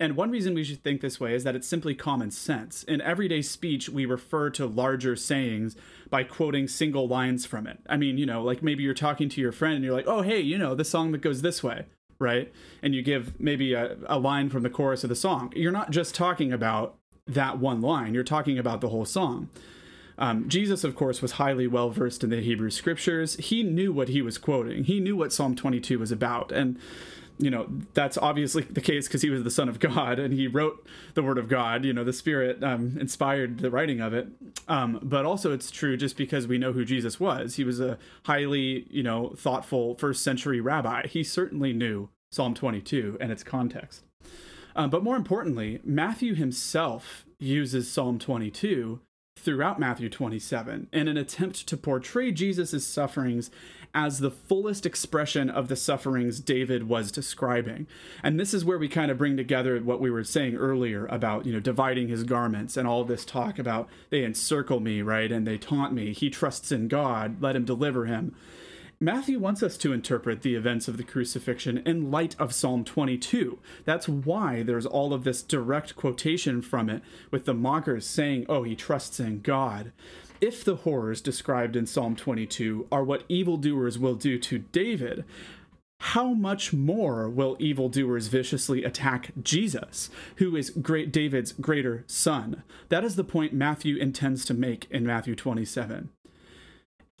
[0.00, 2.82] And one reason we should think this way is that it's simply common sense.
[2.82, 5.76] In everyday speech, we refer to larger sayings
[6.10, 7.78] by quoting single lines from it.
[7.88, 10.22] I mean, you know, like maybe you're talking to your friend and you're like, oh,
[10.22, 11.86] hey, you know, the song that goes this way,
[12.18, 12.52] right?
[12.82, 15.52] And you give maybe a, a line from the chorus of the song.
[15.54, 19.48] You're not just talking about that one line, you're talking about the whole song.
[20.22, 23.34] Um, Jesus, of course, was highly well versed in the Hebrew scriptures.
[23.34, 24.84] He knew what he was quoting.
[24.84, 26.52] He knew what Psalm 22 was about.
[26.52, 26.78] And
[27.38, 30.46] you know that's obviously the case because he was the son of god and he
[30.46, 34.28] wrote the word of god you know the spirit um, inspired the writing of it
[34.68, 37.98] um, but also it's true just because we know who jesus was he was a
[38.26, 44.02] highly you know thoughtful first century rabbi he certainly knew psalm 22 and its context
[44.76, 49.00] um, but more importantly matthew himself uses psalm 22
[49.36, 53.50] throughout Matthew 27 in an attempt to portray Jesus' sufferings
[53.94, 57.86] as the fullest expression of the sufferings David was describing.
[58.22, 61.44] And this is where we kind of bring together what we were saying earlier about,
[61.44, 65.30] you know, dividing his garments and all this talk about they encircle me, right?
[65.30, 66.12] And they taunt me.
[66.12, 68.34] He trusts in God, let him deliver him.
[69.02, 73.58] Matthew wants us to interpret the events of the crucifixion in light of Psalm 22.
[73.84, 78.62] That's why there's all of this direct quotation from it, with the mockers saying, Oh,
[78.62, 79.90] he trusts in God.
[80.40, 85.24] If the horrors described in Psalm 22 are what evildoers will do to David,
[85.98, 92.62] how much more will evildoers viciously attack Jesus, who is great David's greater son?
[92.88, 96.10] That is the point Matthew intends to make in Matthew 27.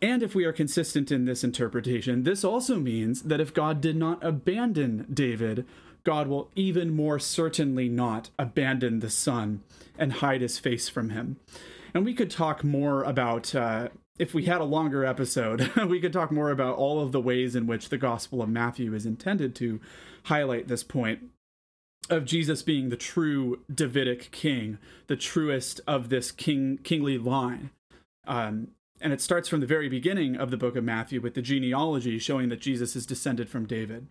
[0.02, 3.96] And if we are consistent in this interpretation, this also means that if God did
[3.96, 5.64] not abandon David,
[6.02, 9.62] God will even more certainly not abandon the son
[9.96, 11.36] and hide his face from him.
[11.94, 16.12] And we could talk more about, uh, if we had a longer episode, we could
[16.12, 19.54] talk more about all of the ways in which the Gospel of Matthew is intended
[19.56, 19.80] to
[20.24, 21.20] highlight this point
[22.10, 27.70] of Jesus being the true Davidic king, the truest of this king kingly line.
[28.26, 28.68] Um,
[29.02, 32.18] and it starts from the very beginning of the book of Matthew with the genealogy
[32.18, 34.06] showing that Jesus is descended from David.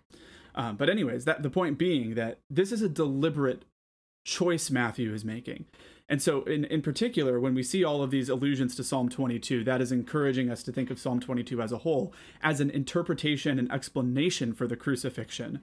[0.53, 3.63] Um, but anyways, that the point being that this is a deliberate
[4.25, 5.65] choice Matthew is making.
[6.09, 9.63] And so in, in particular, when we see all of these allusions to Psalm 22,
[9.63, 13.57] that is encouraging us to think of Psalm 22 as a whole, as an interpretation
[13.57, 15.61] and explanation for the crucifixion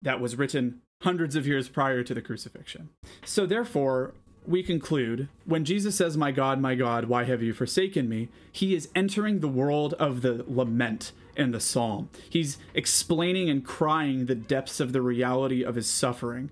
[0.00, 2.88] that was written hundreds of years prior to the crucifixion.
[3.24, 4.14] So therefore,
[4.46, 8.28] we conclude when Jesus says, My God, my God, why have you forsaken me?
[8.50, 12.08] He is entering the world of the lament in the psalm.
[12.28, 16.50] He's explaining and crying the depths of the reality of his suffering.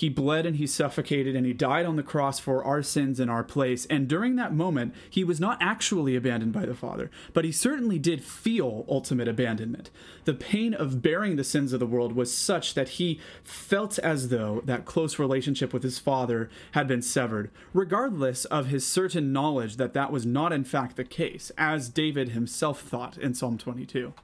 [0.00, 3.28] He bled and he suffocated and he died on the cross for our sins in
[3.28, 3.84] our place.
[3.90, 7.98] And during that moment, he was not actually abandoned by the Father, but he certainly
[7.98, 9.90] did feel ultimate abandonment.
[10.24, 14.30] The pain of bearing the sins of the world was such that he felt as
[14.30, 19.76] though that close relationship with his Father had been severed, regardless of his certain knowledge
[19.76, 24.14] that that was not in fact the case, as David himself thought in Psalm 22.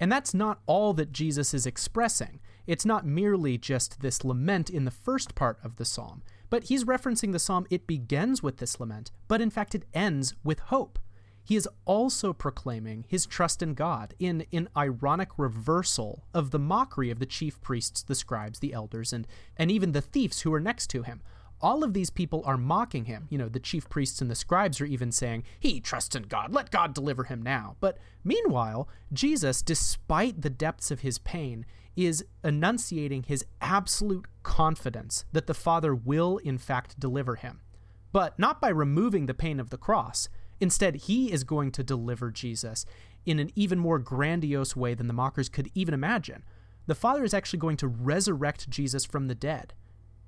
[0.00, 2.40] And that's not all that Jesus is expressing.
[2.70, 6.84] It's not merely just this lament in the first part of the psalm, but he's
[6.84, 7.66] referencing the psalm.
[7.68, 11.00] It begins with this lament, but in fact, it ends with hope.
[11.42, 17.10] He is also proclaiming his trust in God in an ironic reversal of the mockery
[17.10, 20.60] of the chief priests, the scribes, the elders, and, and even the thieves who are
[20.60, 21.22] next to him.
[21.60, 23.26] All of these people are mocking him.
[23.30, 26.54] You know, the chief priests and the scribes are even saying, He trusts in God,
[26.54, 27.74] let God deliver him now.
[27.80, 35.46] But meanwhile, Jesus, despite the depths of his pain, is enunciating his absolute confidence that
[35.46, 37.60] the Father will, in fact, deliver him.
[38.12, 40.28] But not by removing the pain of the cross.
[40.60, 42.84] Instead, he is going to deliver Jesus
[43.24, 46.44] in an even more grandiose way than the mockers could even imagine.
[46.86, 49.74] The Father is actually going to resurrect Jesus from the dead.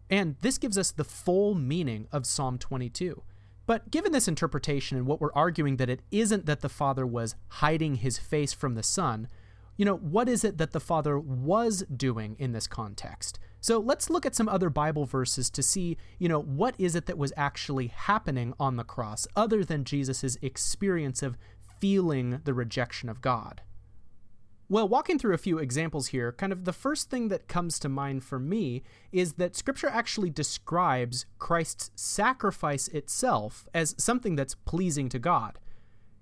[0.08, 3.22] And this gives us the full meaning of Psalm 22.
[3.64, 7.34] But given this interpretation and what we're arguing that it isn't that the Father was
[7.48, 9.28] hiding his face from the Son,
[9.76, 13.38] you know, what is it that the Father was doing in this context?
[13.60, 17.06] So let's look at some other Bible verses to see, you know, what is it
[17.06, 21.36] that was actually happening on the cross other than Jesus' experience of
[21.82, 23.60] feeling the rejection of God.
[24.68, 27.88] Well, walking through a few examples here, kind of the first thing that comes to
[27.88, 35.08] mind for me is that Scripture actually describes Christ's sacrifice itself as something that's pleasing
[35.08, 35.58] to God.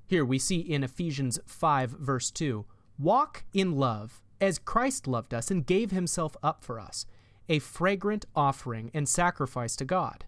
[0.06, 2.64] Here we see in Ephesians 5, verse 2
[3.00, 7.06] Walk in love, as Christ loved us and gave himself up for us,
[7.48, 10.26] a fragrant offering and sacrifice to God.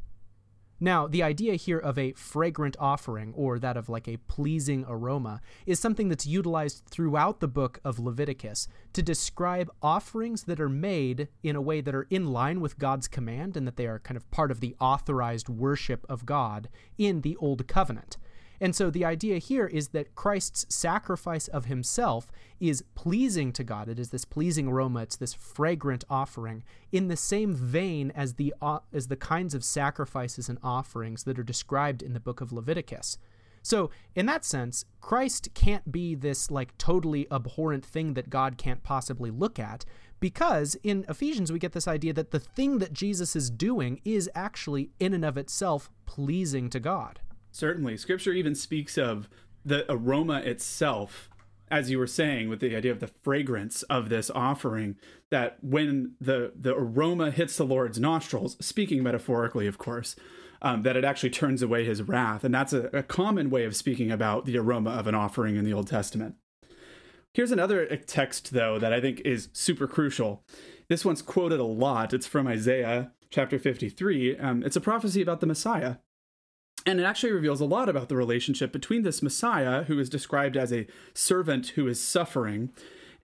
[0.81, 5.43] Now, the idea here of a fragrant offering, or that of like a pleasing aroma,
[5.67, 11.29] is something that's utilized throughout the book of Leviticus to describe offerings that are made
[11.43, 14.17] in a way that are in line with God's command and that they are kind
[14.17, 18.17] of part of the authorized worship of God in the Old Covenant.
[18.63, 23.89] And so the idea here is that Christ's sacrifice of himself is pleasing to God.
[23.89, 28.55] It is this pleasing aroma, it's this fragrant offering in the same vein as the
[28.63, 32.53] uh, as the kinds of sacrifices and offerings that are described in the book of
[32.53, 33.19] Leviticus.
[33.63, 38.85] So, in that sense, Christ can't be this like totally abhorrent thing that God can't
[38.85, 39.85] possibly look at
[40.21, 44.31] because in Ephesians we get this idea that the thing that Jesus is doing is
[44.37, 47.19] actually in and of itself pleasing to God.
[47.53, 47.99] Certainly.
[47.99, 49.29] Scripture even speaks of
[49.65, 51.31] the aroma itself,
[51.71, 54.97] as you were saying, with the idea of the fragrance of this offering,
[55.31, 60.17] that when the, the aroma hits the Lord's nostrils, speaking metaphorically, of course,
[60.63, 62.43] um, that it actually turns away his wrath.
[62.43, 65.65] And that's a, a common way of speaking about the aroma of an offering in
[65.65, 66.37] the Old Testament.
[67.35, 70.45] Here's another text, though, that I think is super crucial.
[70.89, 72.13] This one's quoted a lot.
[72.13, 74.39] It's from Isaiah chapter 53.
[74.39, 75.97] Um, it's a prophecy about the Messiah.
[76.85, 80.57] And it actually reveals a lot about the relationship between this Messiah, who is described
[80.57, 82.71] as a servant who is suffering,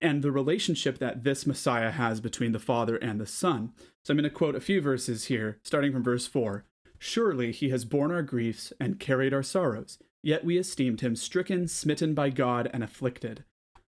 [0.00, 3.72] and the relationship that this Messiah has between the Father and the Son.
[4.04, 6.64] So I'm going to quote a few verses here, starting from verse 4.
[6.98, 11.66] Surely he has borne our griefs and carried our sorrows, yet we esteemed him stricken,
[11.66, 13.44] smitten by God, and afflicted.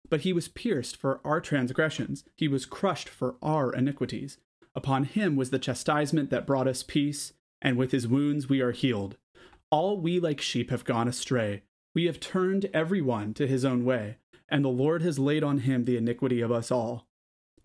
[0.09, 4.37] But he was pierced for our transgressions, he was crushed for our iniquities.
[4.75, 8.71] Upon him was the chastisement that brought us peace, and with his wounds we are
[8.71, 9.17] healed.
[9.71, 11.63] All we like sheep have gone astray.
[11.93, 14.17] We have turned every one to his own way,
[14.49, 17.07] and the Lord has laid on him the iniquity of us all.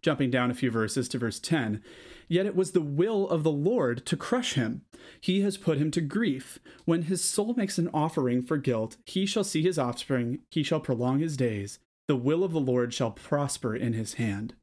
[0.03, 1.83] Jumping down a few verses to verse 10
[2.27, 4.83] Yet it was the will of the Lord to crush him.
[5.21, 6.61] He has put him to grief.
[6.85, 10.79] When his soul makes an offering for guilt, he shall see his offspring, he shall
[10.79, 11.81] prolong his days.
[12.07, 14.55] The will of the Lord shall prosper in his hand.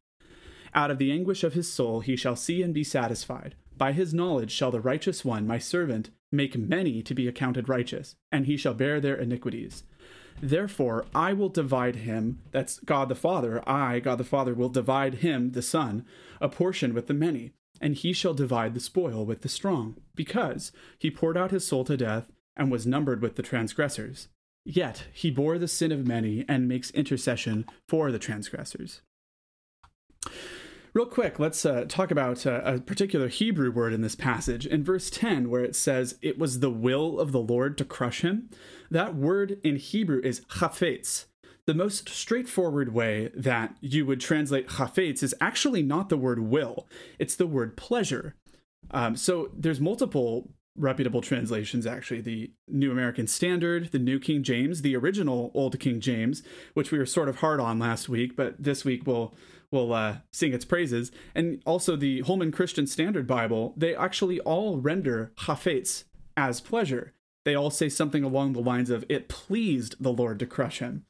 [0.73, 3.55] Out of the anguish of his soul he shall see and be satisfied.
[3.77, 8.15] By his knowledge shall the righteous one, my servant, make many to be accounted righteous,
[8.31, 9.83] and he shall bear their iniquities.
[10.41, 15.15] Therefore, I will divide him, that's God the Father, I, God the Father, will divide
[15.15, 16.05] him, the Son,
[16.39, 20.71] a portion with the many, and he shall divide the spoil with the strong, because
[20.97, 24.27] he poured out his soul to death and was numbered with the transgressors.
[24.65, 29.01] Yet he bore the sin of many and makes intercession for the transgressors.
[30.97, 34.65] Real quick, let's uh, talk about uh, a particular Hebrew word in this passage.
[34.65, 38.21] In verse 10, where it says, It was the will of the Lord to crush
[38.21, 38.49] him,
[38.89, 41.25] that word in Hebrew is chafetz.
[41.67, 46.87] The most straightforward way that you would translate chafetz is actually not the word will,
[47.19, 48.33] it's the word pleasure.
[48.89, 54.83] Um, so there's multiple reputable translations actually the new american standard the new king james
[54.83, 56.43] the original old king james
[56.75, 59.33] which we were sort of hard on last week but this week we'll
[59.71, 64.77] we'll uh, sing its praises and also the holman christian standard bible they actually all
[64.77, 66.05] render chafetz
[66.35, 67.13] as pleasure
[67.45, 71.05] they all say something along the lines of it pleased the lord to crush him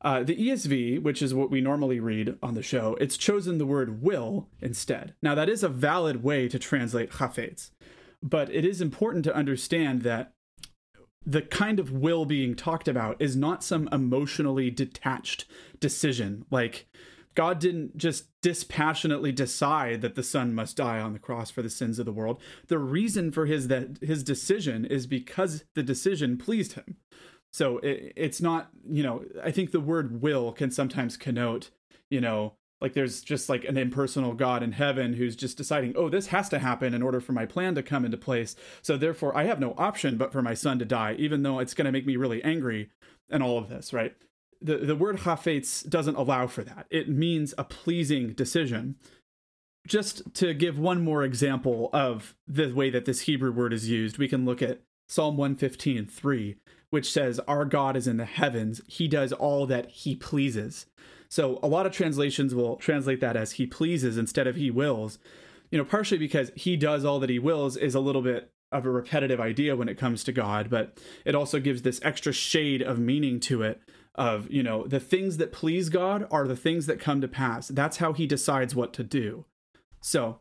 [0.00, 3.66] uh, the ESV, which is what we normally read on the show, it's chosen the
[3.66, 5.14] word will instead.
[5.22, 7.70] Now, that is a valid way to translate chafetz.
[8.22, 10.32] But it is important to understand that
[11.26, 15.46] the kind of will being talked about is not some emotionally detached
[15.80, 16.44] decision.
[16.50, 16.86] Like,
[17.38, 21.70] God didn't just dispassionately decide that the son must die on the cross for the
[21.70, 22.40] sins of the world.
[22.66, 26.96] The reason for his that his decision is because the decision pleased him.
[27.52, 31.70] So it, it's not, you know, I think the word will can sometimes connote,
[32.10, 36.08] you know, like there's just like an impersonal god in heaven who's just deciding oh
[36.08, 39.36] this has to happen in order for my plan to come into place so therefore
[39.36, 41.90] i have no option but for my son to die even though it's going to
[41.90, 42.88] make me really angry
[43.30, 44.14] and all of this right
[44.60, 46.86] the, the word chafetz doesn't allow for that.
[46.90, 48.96] It means a pleasing decision.
[49.86, 54.18] Just to give one more example of the way that this hebrew word is used
[54.18, 56.56] we can look at psalm 115 3
[56.90, 58.80] which says our god is in the heavens.
[58.86, 60.86] He does all that he pleases.
[61.28, 65.18] So a lot of translations will translate that as he pleases instead of he wills.
[65.70, 68.86] You know, partially because he does all that he wills is a little bit of
[68.86, 72.82] a repetitive idea when it comes to God, but it also gives this extra shade
[72.82, 73.80] of meaning to it
[74.18, 77.68] of, you know, the things that please God are the things that come to pass.
[77.68, 79.46] That's how he decides what to do.
[80.00, 80.40] So,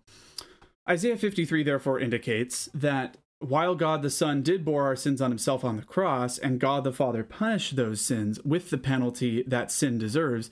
[0.89, 5.63] Isaiah 53 therefore indicates that while God the Son did bore our sins on himself
[5.63, 9.99] on the cross, and God the Father punished those sins with the penalty that sin
[9.99, 10.49] deserves,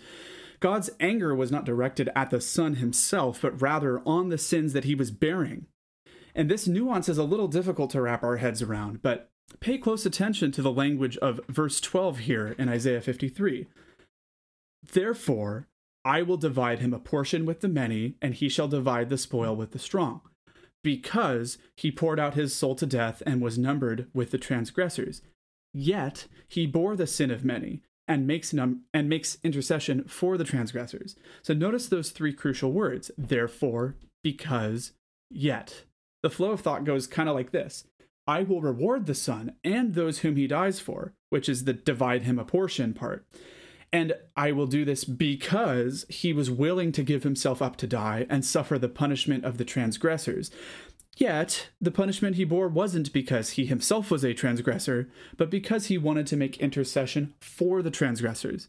[0.59, 4.83] God's anger was not directed at the Son himself, but rather on the sins that
[4.83, 5.65] he was bearing.
[6.35, 10.05] And this nuance is a little difficult to wrap our heads around, but pay close
[10.05, 13.67] attention to the language of verse 12 here in Isaiah 53.
[14.93, 15.67] Therefore,
[16.03, 19.55] I will divide him a portion with the many, and he shall divide the spoil
[19.55, 20.21] with the strong
[20.85, 25.23] because he poured out his soul to death and was numbered with the transgressors.
[25.73, 30.43] Yet he bore the sin of many and makes num- and makes intercession for the
[30.43, 31.15] transgressors.
[31.41, 34.91] So notice those three crucial words: therefore, because,
[35.31, 35.85] yet.
[36.21, 37.85] The flow of thought goes kind of like this:
[38.27, 42.23] I will reward the son and those whom he dies for, which is the divide
[42.23, 43.25] him a portion part.
[43.93, 48.25] And I will do this because he was willing to give himself up to die
[48.29, 50.51] and suffer the punishment of the transgressors.
[51.15, 55.97] Yet, the punishment he bore wasn't because he himself was a transgressor, but because he
[55.97, 58.67] wanted to make intercession for the transgressors.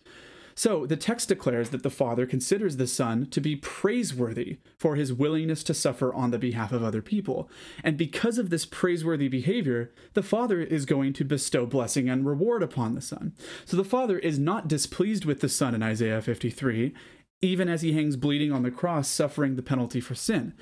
[0.59, 5.13] So the text declares that the Father considers the Son to be praiseworthy for his
[5.13, 7.51] willingness to suffer on the behalf of other people.
[7.85, 12.63] And because of this praiseworthy behavior, the Father is going to bestow blessing and reward
[12.63, 13.35] upon the Son.
[13.67, 16.95] So the Father is not displeased with the Son in Isaiah 53,
[17.43, 20.55] even as he hangs bleeding on the cross, suffering the penalty for sin.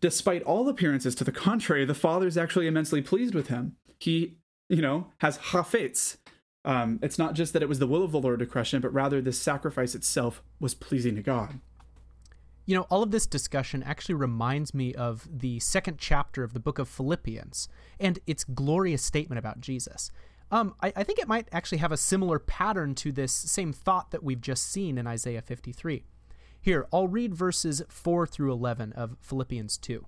[0.00, 3.74] Despite all appearances to the contrary, the Father is actually immensely pleased with him.
[3.98, 4.36] He,
[4.68, 6.18] you know, has chafetz,
[6.64, 8.82] um, it's not just that it was the will of the Lord to crush him,
[8.82, 11.60] but rather the sacrifice itself was pleasing to God.
[12.66, 16.60] You know, all of this discussion actually reminds me of the second chapter of the
[16.60, 20.10] book of Philippians and its glorious statement about Jesus.
[20.52, 24.10] Um, I, I think it might actually have a similar pattern to this same thought
[24.10, 26.04] that we've just seen in Isaiah 53.
[26.60, 30.04] Here, I'll read verses 4 through 11 of Philippians 2.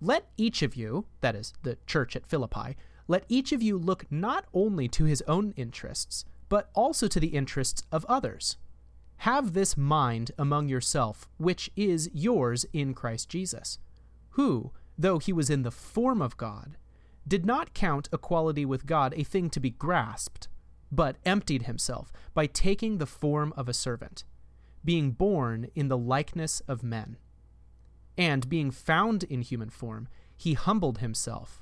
[0.00, 2.76] Let each of you, that is, the church at Philippi,
[3.08, 7.28] let each of you look not only to his own interests, but also to the
[7.28, 8.56] interests of others.
[9.18, 13.78] Have this mind among yourself, which is yours in Christ Jesus,
[14.30, 16.76] who, though he was in the form of God,
[17.26, 20.48] did not count equality with God a thing to be grasped,
[20.90, 24.24] but emptied himself by taking the form of a servant,
[24.84, 27.16] being born in the likeness of men.
[28.18, 31.61] And being found in human form, he humbled himself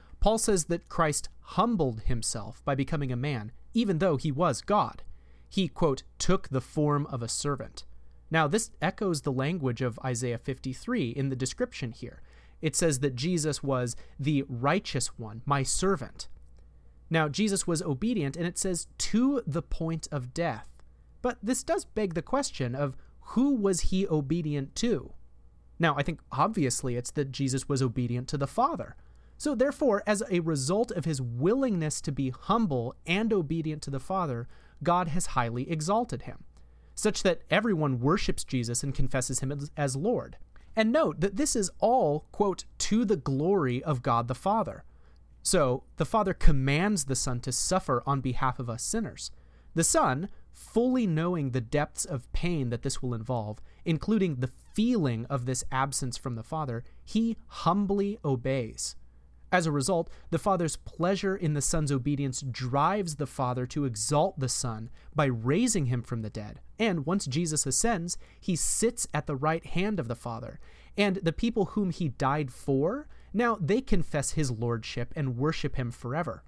[0.21, 5.03] Paul says that Christ humbled himself by becoming a man, even though he was God.
[5.49, 7.85] He, quote, took the form of a servant.
[8.29, 12.21] Now, this echoes the language of Isaiah 53 in the description here.
[12.61, 16.29] It says that Jesus was the righteous one, my servant.
[17.09, 20.69] Now, Jesus was obedient, and it says to the point of death.
[21.21, 25.13] But this does beg the question of who was he obedient to?
[25.79, 28.95] Now, I think obviously it's that Jesus was obedient to the Father.
[29.41, 33.99] So, therefore, as a result of his willingness to be humble and obedient to the
[33.99, 34.47] Father,
[34.83, 36.43] God has highly exalted him,
[36.93, 40.37] such that everyone worships Jesus and confesses him as, Lord.
[40.75, 44.83] And note that this is all, quote, to the glory of God the Father.
[45.41, 49.31] So, the Father commands the Son to suffer on behalf of us sinners.
[49.73, 55.25] The Son, fully knowing the depths of pain that this will involve, including the feeling
[55.31, 58.95] of this absence from the Father, he humbly obeys.
[59.51, 64.39] As a result, the Father's pleasure in the Son's obedience drives the Father to exalt
[64.39, 66.61] the Son by raising him from the dead.
[66.79, 70.59] And once Jesus ascends, he sits at the right hand of the Father.
[70.97, 75.91] And the people whom he died for, now they confess his lordship and worship him
[75.91, 76.43] forever.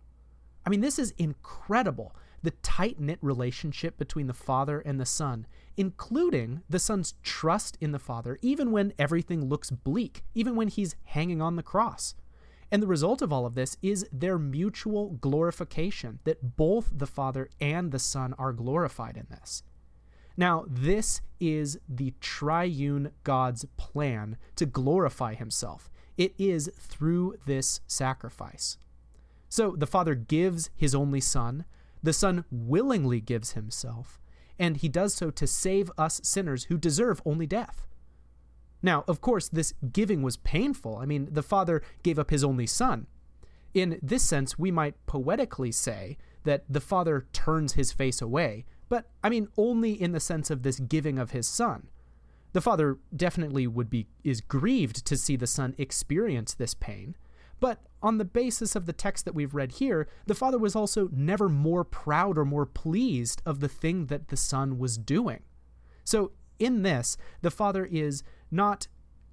[0.66, 5.48] I mean, this is incredible the tight knit relationship between the Father and the Son,
[5.78, 10.96] including the Son's trust in the Father, even when everything looks bleak, even when he's
[11.06, 12.16] hanging on the cross.
[12.74, 17.48] And the result of all of this is their mutual glorification, that both the Father
[17.62, 19.62] and the Son are glorified in this.
[20.36, 25.92] Now, this is the triune God's plan to glorify himself.
[26.18, 28.80] It is through this sacrifice.
[29.50, 31.66] So the Father gives his only Son,
[32.02, 34.20] the Son willingly gives himself,
[34.58, 37.88] and he does so to save us sinners who deserve only death.
[38.84, 40.98] Now, of course, this giving was painful.
[40.98, 43.08] I mean, the Father gave up his only Son.
[43.74, 49.10] In this sense, we might poetically say that the Father turns his face away, but
[49.24, 51.88] I mean only in the sense of this giving of his Son.
[52.52, 57.16] The Father definitely would be is grieved to see the Son experience this pain,
[57.60, 61.10] but on the basis of the text that we've read here, the Father was also
[61.14, 65.40] never more proud or more pleased of the thing that the Son was doing.
[66.04, 68.88] So in this, the Father is not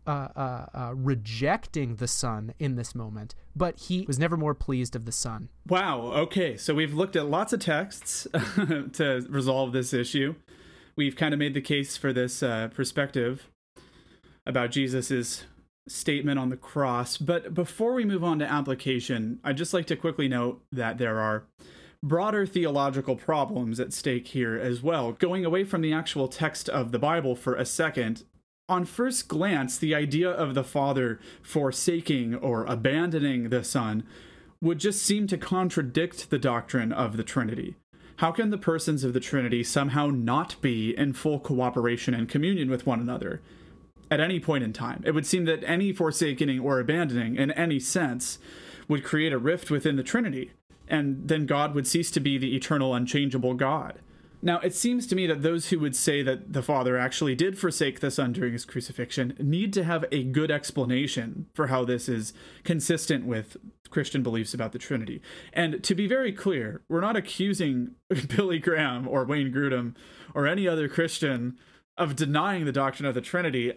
[0.06, 4.96] uh, uh, uh, rejecting the Son in this moment, but he was never more pleased
[4.96, 5.48] of the Son.
[5.68, 6.00] Wow.
[6.12, 6.56] Okay.
[6.56, 8.26] So we've looked at lots of texts
[8.56, 10.34] to resolve this issue.
[10.96, 13.50] We've kind of made the case for this uh, perspective
[14.46, 15.44] about Jesus's
[15.86, 17.16] statement on the cross.
[17.16, 21.20] But before we move on to application, I'd just like to quickly note that there
[21.20, 21.44] are
[22.02, 25.12] broader theological problems at stake here as well.
[25.12, 28.24] Going away from the actual text of the Bible for a second,
[28.68, 34.04] on first glance, the idea of the Father forsaking or abandoning the Son
[34.62, 37.74] would just seem to contradict the doctrine of the Trinity.
[38.16, 42.70] How can the persons of the Trinity somehow not be in full cooperation and communion
[42.70, 43.40] with one another
[44.10, 45.02] at any point in time?
[45.04, 48.38] It would seem that any forsaking or abandoning, in any sense,
[48.88, 50.52] would create a rift within the Trinity,
[50.90, 54.00] and then God would cease to be the eternal, unchangeable God.
[54.42, 57.58] Now, it seems to me that those who would say that the Father actually did
[57.58, 62.08] forsake the Son during his crucifixion need to have a good explanation for how this
[62.08, 62.32] is
[62.64, 63.58] consistent with
[63.90, 65.20] Christian beliefs about the Trinity.
[65.52, 67.92] And to be very clear, we're not accusing
[68.28, 69.94] Billy Graham or Wayne Grudem
[70.34, 71.58] or any other Christian
[71.98, 73.74] of denying the doctrine of the Trinity.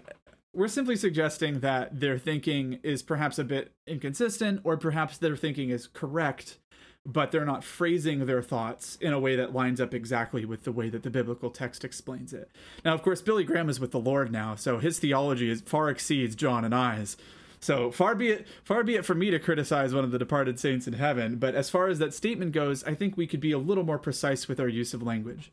[0.53, 5.71] We're simply suggesting that their thinking is perhaps a bit inconsistent, or perhaps their thinking
[5.71, 6.59] is correct
[7.05, 10.71] but they're not phrasing their thoughts in a way that lines up exactly with the
[10.71, 12.49] way that the biblical text explains it.
[12.85, 15.89] Now, of course, Billy Graham is with the Lord now, so his theology is, far
[15.89, 17.17] exceeds John and I's.
[17.59, 20.59] So far be it far be it for me to criticize one of the departed
[20.59, 23.53] saints in heaven, but as far as that statement goes, I think we could be
[23.53, 25.51] a little more precise with our use of language.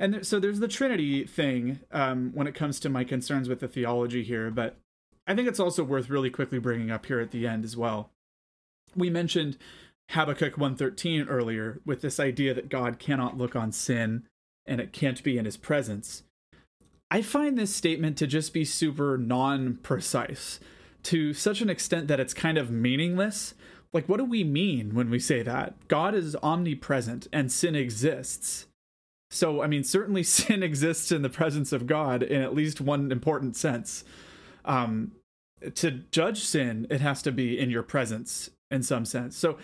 [0.00, 3.60] And there, so there's the Trinity thing um, when it comes to my concerns with
[3.60, 4.76] the theology here, but
[5.26, 8.10] I think it's also worth really quickly bringing up here at the end as well.
[8.96, 9.56] We mentioned
[10.12, 14.24] Habakkuk 113 earlier with this idea that God cannot look on sin
[14.66, 16.22] and it can't be in his presence.
[17.10, 20.60] I find this statement to just be super non precise
[21.04, 23.54] to such an extent that it's kind of meaningless.
[23.92, 25.74] Like, what do we mean when we say that?
[25.88, 28.66] God is omnipresent and sin exists.
[29.30, 33.10] So, I mean, certainly sin exists in the presence of God in at least one
[33.10, 34.04] important sense.
[34.64, 35.12] Um,
[35.74, 39.36] to judge sin, it has to be in your presence in some sense.
[39.36, 39.58] So,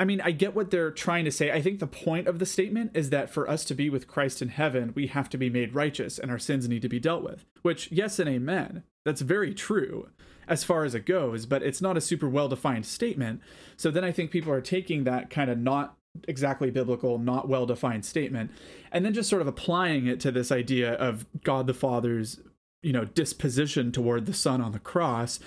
[0.00, 1.52] I mean, I get what they're trying to say.
[1.52, 4.40] I think the point of the statement is that for us to be with Christ
[4.40, 7.22] in heaven, we have to be made righteous and our sins need to be dealt
[7.22, 7.44] with.
[7.60, 8.82] Which, yes and amen.
[9.04, 10.08] That's very true
[10.48, 13.42] as far as it goes, but it's not a super well defined statement.
[13.76, 17.66] So then I think people are taking that kind of not exactly biblical, not well
[17.66, 18.52] defined statement,
[18.90, 22.40] and then just sort of applying it to this idea of God the Father's,
[22.82, 25.40] you know, disposition toward the Son on the cross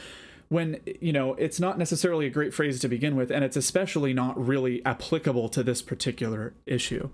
[0.50, 4.14] when you know it's not necessarily a great phrase to begin with and it's especially
[4.14, 7.10] not really applicable to this particular issue.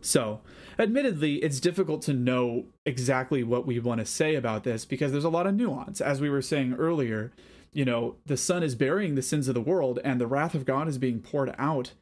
[0.00, 0.40] So
[0.78, 5.24] admittedly it's difficult to know exactly what we want to say about this because there's
[5.24, 6.00] a lot of nuance.
[6.00, 7.32] As we were saying earlier
[7.72, 10.64] you know the son is burying the sins of the world and the wrath of
[10.64, 11.92] god is being poured out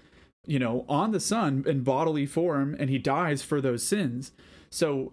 [0.46, 4.32] you know on the son in bodily form and he dies for those sins.
[4.70, 5.12] So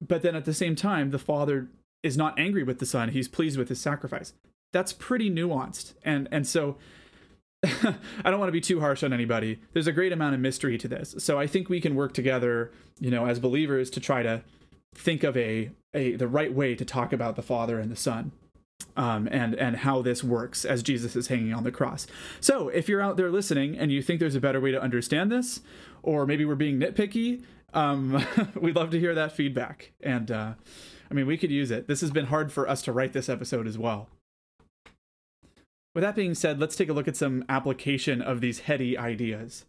[0.00, 1.68] but then at the same time the father
[2.02, 4.32] is not angry with the son he's pleased with his sacrifice
[4.72, 6.76] that's pretty nuanced and and so
[7.64, 9.60] I don't want to be too harsh on anybody.
[9.72, 11.16] There's a great amount of mystery to this.
[11.18, 14.42] So I think we can work together, you know, as believers to try to
[14.94, 18.32] think of a, a the right way to talk about the Father and the Son.
[18.96, 22.06] Um, and and how this works as Jesus is hanging on the cross.
[22.40, 25.32] So if you're out there listening and you think there's a better way to understand
[25.32, 25.60] this,
[26.02, 27.42] or maybe we're being nitpicky,
[27.74, 29.92] um, we'd love to hear that feedback.
[30.00, 30.54] And uh,
[31.10, 31.88] I mean, we could use it.
[31.88, 34.08] This has been hard for us to write this episode as well.
[35.94, 39.64] With that being said, let's take a look at some application of these heady ideas.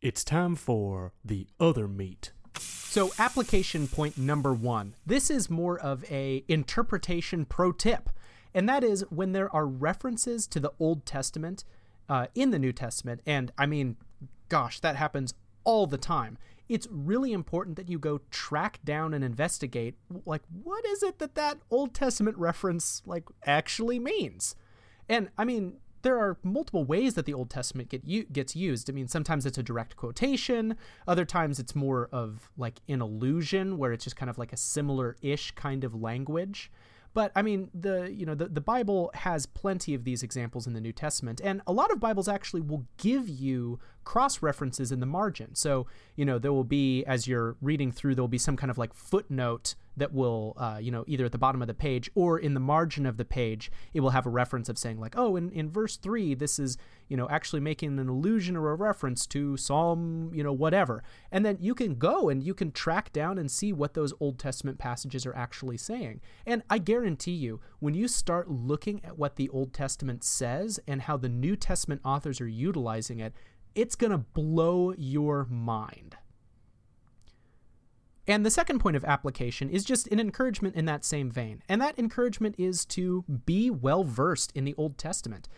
[0.00, 2.32] It's time for the other meat.
[2.58, 4.94] So, application point number one.
[5.04, 8.08] This is more of a interpretation pro tip,
[8.54, 11.64] and that is when there are references to the Old Testament
[12.08, 13.96] uh, in the New Testament, and I mean,
[14.48, 16.38] gosh, that happens all the time.
[16.68, 21.34] It's really important that you go track down and investigate, like, what is it that
[21.34, 24.54] that Old Testament reference like actually means?
[25.08, 28.88] And I mean, there are multiple ways that the Old Testament get u- gets used.
[28.88, 30.76] I mean, sometimes it's a direct quotation,
[31.08, 34.56] other times it's more of like an allusion where it's just kind of like a
[34.56, 36.70] similar-ish kind of language.
[37.14, 40.74] But I mean, the you know the, the Bible has plenty of these examples in
[40.74, 45.00] the New Testament, and a lot of Bibles actually will give you cross references in
[45.00, 45.54] the margin.
[45.54, 45.86] So
[46.16, 48.78] you know there will be as you're reading through, there will be some kind of
[48.78, 52.38] like footnote that will uh, you know either at the bottom of the page or
[52.38, 55.36] in the margin of the page it will have a reference of saying like oh
[55.36, 56.76] in, in verse 3 this is
[57.08, 61.02] you know actually making an allusion or a reference to psalm you know whatever.
[61.30, 64.38] And then you can go and you can track down and see what those old
[64.38, 66.20] testament passages are actually saying.
[66.46, 71.02] And i guarantee you when you start looking at what the old testament says and
[71.02, 73.34] how the new testament authors are utilizing it
[73.74, 76.16] it's going to blow your mind
[78.26, 81.62] and the second point of application is just an encouragement in that same vein.
[81.68, 85.48] And that encouragement is to be well versed in the Old Testament.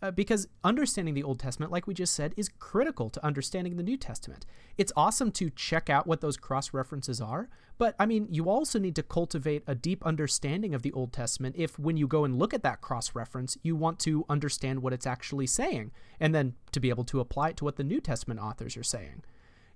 [0.00, 3.84] Uh, because understanding the Old Testament, like we just said, is critical to understanding the
[3.84, 4.44] New Testament.
[4.76, 7.48] It's awesome to check out what those cross references are,
[7.78, 11.54] but I mean, you also need to cultivate a deep understanding of the Old Testament
[11.56, 14.92] if, when you go and look at that cross reference, you want to understand what
[14.92, 18.00] it's actually saying, and then to be able to apply it to what the New
[18.00, 19.22] Testament authors are saying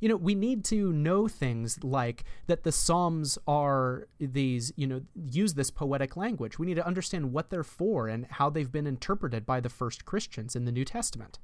[0.01, 5.03] you know, we need to know things like that the Psalms are these, you know,
[5.15, 6.59] use this poetic language.
[6.59, 10.05] We need to understand what they're for and how they've been interpreted by the first
[10.05, 11.39] Christians in the New Testament.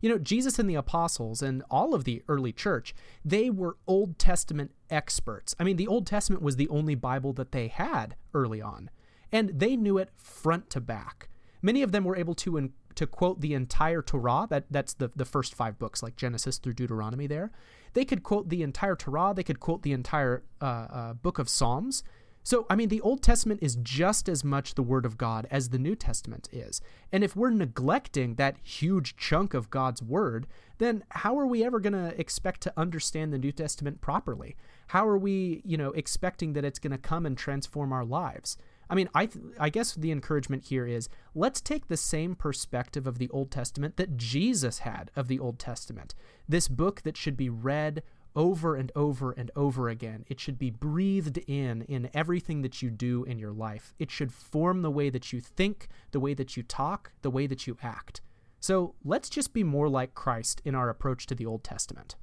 [0.00, 2.92] You know, Jesus and the apostles and all of the early church,
[3.24, 5.54] they were Old Testament experts.
[5.60, 8.90] I mean, the Old Testament was the only Bible that they had early on,
[9.30, 11.28] and they knew it front to back.
[11.62, 14.48] Many of them were able to to quote the entire Torah.
[14.50, 17.28] That that's the the first five books, like Genesis through Deuteronomy.
[17.28, 17.52] There,
[17.94, 19.32] they could quote the entire Torah.
[19.34, 22.02] They could quote the entire uh, uh, book of Psalms.
[22.44, 25.68] So, I mean, the Old Testament is just as much the Word of God as
[25.68, 26.80] the New Testament is.
[27.12, 31.78] And if we're neglecting that huge chunk of God's Word, then how are we ever
[31.78, 34.56] going to expect to understand the New Testament properly?
[34.88, 38.56] How are we, you know, expecting that it's going to come and transform our lives?
[38.90, 43.06] I mean, I th- I guess the encouragement here is let's take the same perspective
[43.06, 46.14] of the Old Testament that Jesus had of the Old Testament.
[46.48, 48.02] This book that should be read
[48.34, 50.24] over and over and over again.
[50.28, 53.94] It should be breathed in in everything that you do in your life.
[53.98, 57.46] It should form the way that you think, the way that you talk, the way
[57.46, 58.20] that you act.
[58.60, 62.14] So let's just be more like Christ in our approach to the Old Testament.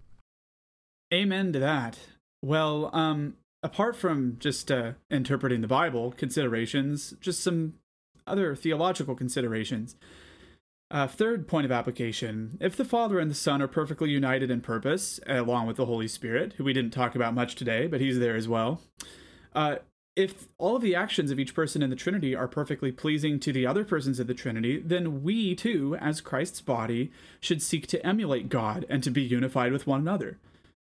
[1.13, 1.99] Amen to that.
[2.41, 7.73] Well, um, apart from just uh, interpreting the Bible considerations, just some
[8.25, 9.95] other theological considerations.
[10.91, 14.59] Uh, third point of application if the Father and the Son are perfectly united in
[14.59, 18.17] purpose, along with the Holy Spirit, who we didn't talk about much today, but he's
[18.17, 18.81] there as well.
[19.53, 19.75] Uh,
[20.15, 23.53] if all of the actions of each person in the Trinity are perfectly pleasing to
[23.53, 28.05] the other persons of the Trinity, then we too, as Christ's body, should seek to
[28.05, 30.37] emulate God and to be unified with one another.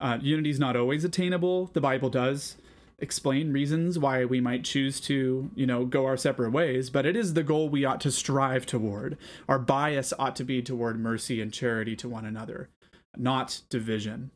[0.01, 1.67] Uh, unity is not always attainable.
[1.73, 2.57] The Bible does
[2.97, 7.15] explain reasons why we might choose to, you know, go our separate ways, but it
[7.15, 9.17] is the goal we ought to strive toward.
[9.47, 12.69] Our bias ought to be toward mercy and charity to one another,
[13.15, 14.31] not division.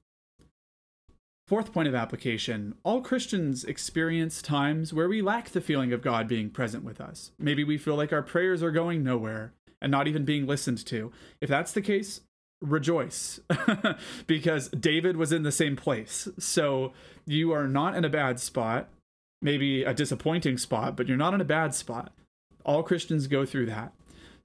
[1.47, 6.28] Fourth point of application all Christians experience times where we lack the feeling of God
[6.28, 7.32] being present with us.
[7.38, 11.11] Maybe we feel like our prayers are going nowhere and not even being listened to.
[11.39, 12.22] If that's the case,
[12.62, 13.39] rejoice
[14.28, 16.28] because David was in the same place.
[16.39, 16.93] So
[17.26, 18.89] you are not in a bad spot,
[19.41, 22.12] maybe a disappointing spot, but you're not in a bad spot.
[22.66, 23.93] All Christians go through that.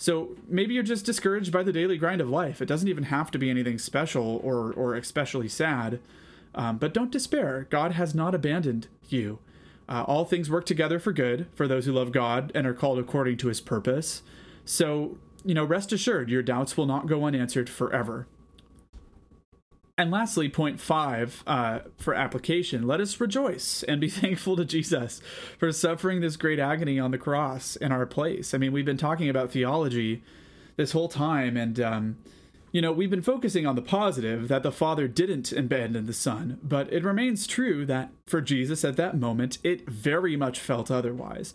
[0.00, 2.62] So maybe you're just discouraged by the daily grind of life.
[2.62, 6.00] It doesn't even have to be anything special or or especially sad.
[6.54, 7.66] Um, but don't despair.
[7.70, 9.40] God has not abandoned you.
[9.88, 12.98] Uh, all things work together for good for those who love God and are called
[12.98, 14.22] according to His purpose.
[14.64, 18.26] So you know, rest assured, your doubts will not go unanswered forever.
[20.01, 25.20] And lastly, point five uh, for application let us rejoice and be thankful to Jesus
[25.59, 28.55] for suffering this great agony on the cross in our place.
[28.55, 30.22] I mean, we've been talking about theology
[30.76, 32.16] this whole time, and, um,
[32.72, 36.59] you know, we've been focusing on the positive that the Father didn't abandon the Son,
[36.62, 41.53] but it remains true that for Jesus at that moment, it very much felt otherwise.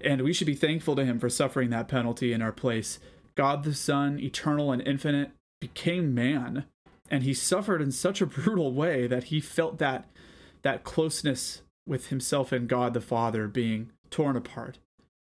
[0.00, 3.00] And we should be thankful to Him for suffering that penalty in our place
[3.38, 5.30] God the Son, eternal and infinite,
[5.60, 6.64] became man,
[7.08, 10.08] and he suffered in such a brutal way that he felt that
[10.62, 14.80] that closeness with himself and God the Father being torn apart.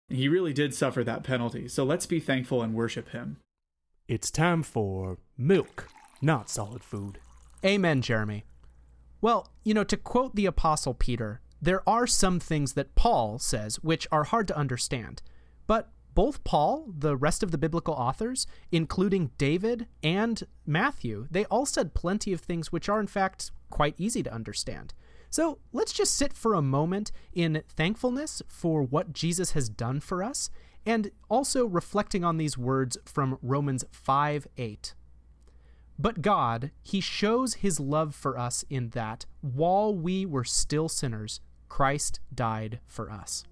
[0.09, 1.69] And he really did suffer that penalty.
[1.69, 3.37] So let's be thankful and worship him.
[4.09, 5.87] It's time for milk,
[6.21, 7.21] not solid food.
[7.65, 8.45] Amen, Jeremy.
[9.21, 13.77] Well, you know, to quote the Apostle Peter, there are some things that Paul says
[13.77, 15.23] which are hard to understand.
[15.69, 21.67] But both Paul, the rest of the biblical authors, including David and Matthew, they all
[21.67, 24.95] said plenty of things which are, in fact, quite easy to understand.
[25.31, 30.25] So let's just sit for a moment in thankfulness for what Jesus has done for
[30.25, 30.51] us,
[30.85, 34.95] and also reflecting on these words from Romans 5 8.
[35.99, 41.41] But God, He shows His love for us in that, while we were still sinners,
[41.69, 43.45] Christ died for us.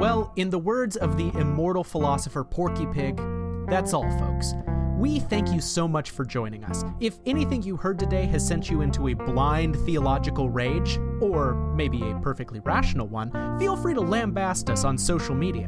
[0.00, 3.20] Well, in the words of the immortal philosopher Porky Pig,
[3.68, 4.54] that's all, folks.
[4.96, 6.86] We thank you so much for joining us.
[7.00, 12.00] If anything you heard today has sent you into a blind theological rage, or maybe
[12.00, 15.66] a perfectly rational one, feel free to lambaste us on social media.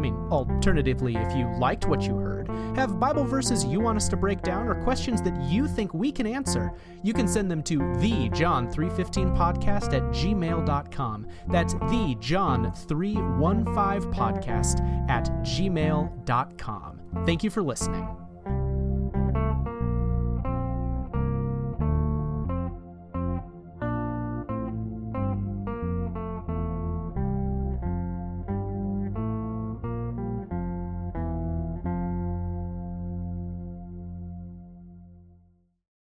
[0.00, 4.08] I mean, alternatively, if you liked what you heard, have Bible verses you want us
[4.08, 6.72] to break down or questions that you think we can answer,
[7.02, 11.26] you can send them to the John315podcast at gmail.com.
[11.48, 17.00] That's the John315podcast at gmail.com.
[17.26, 18.29] Thank you for listening.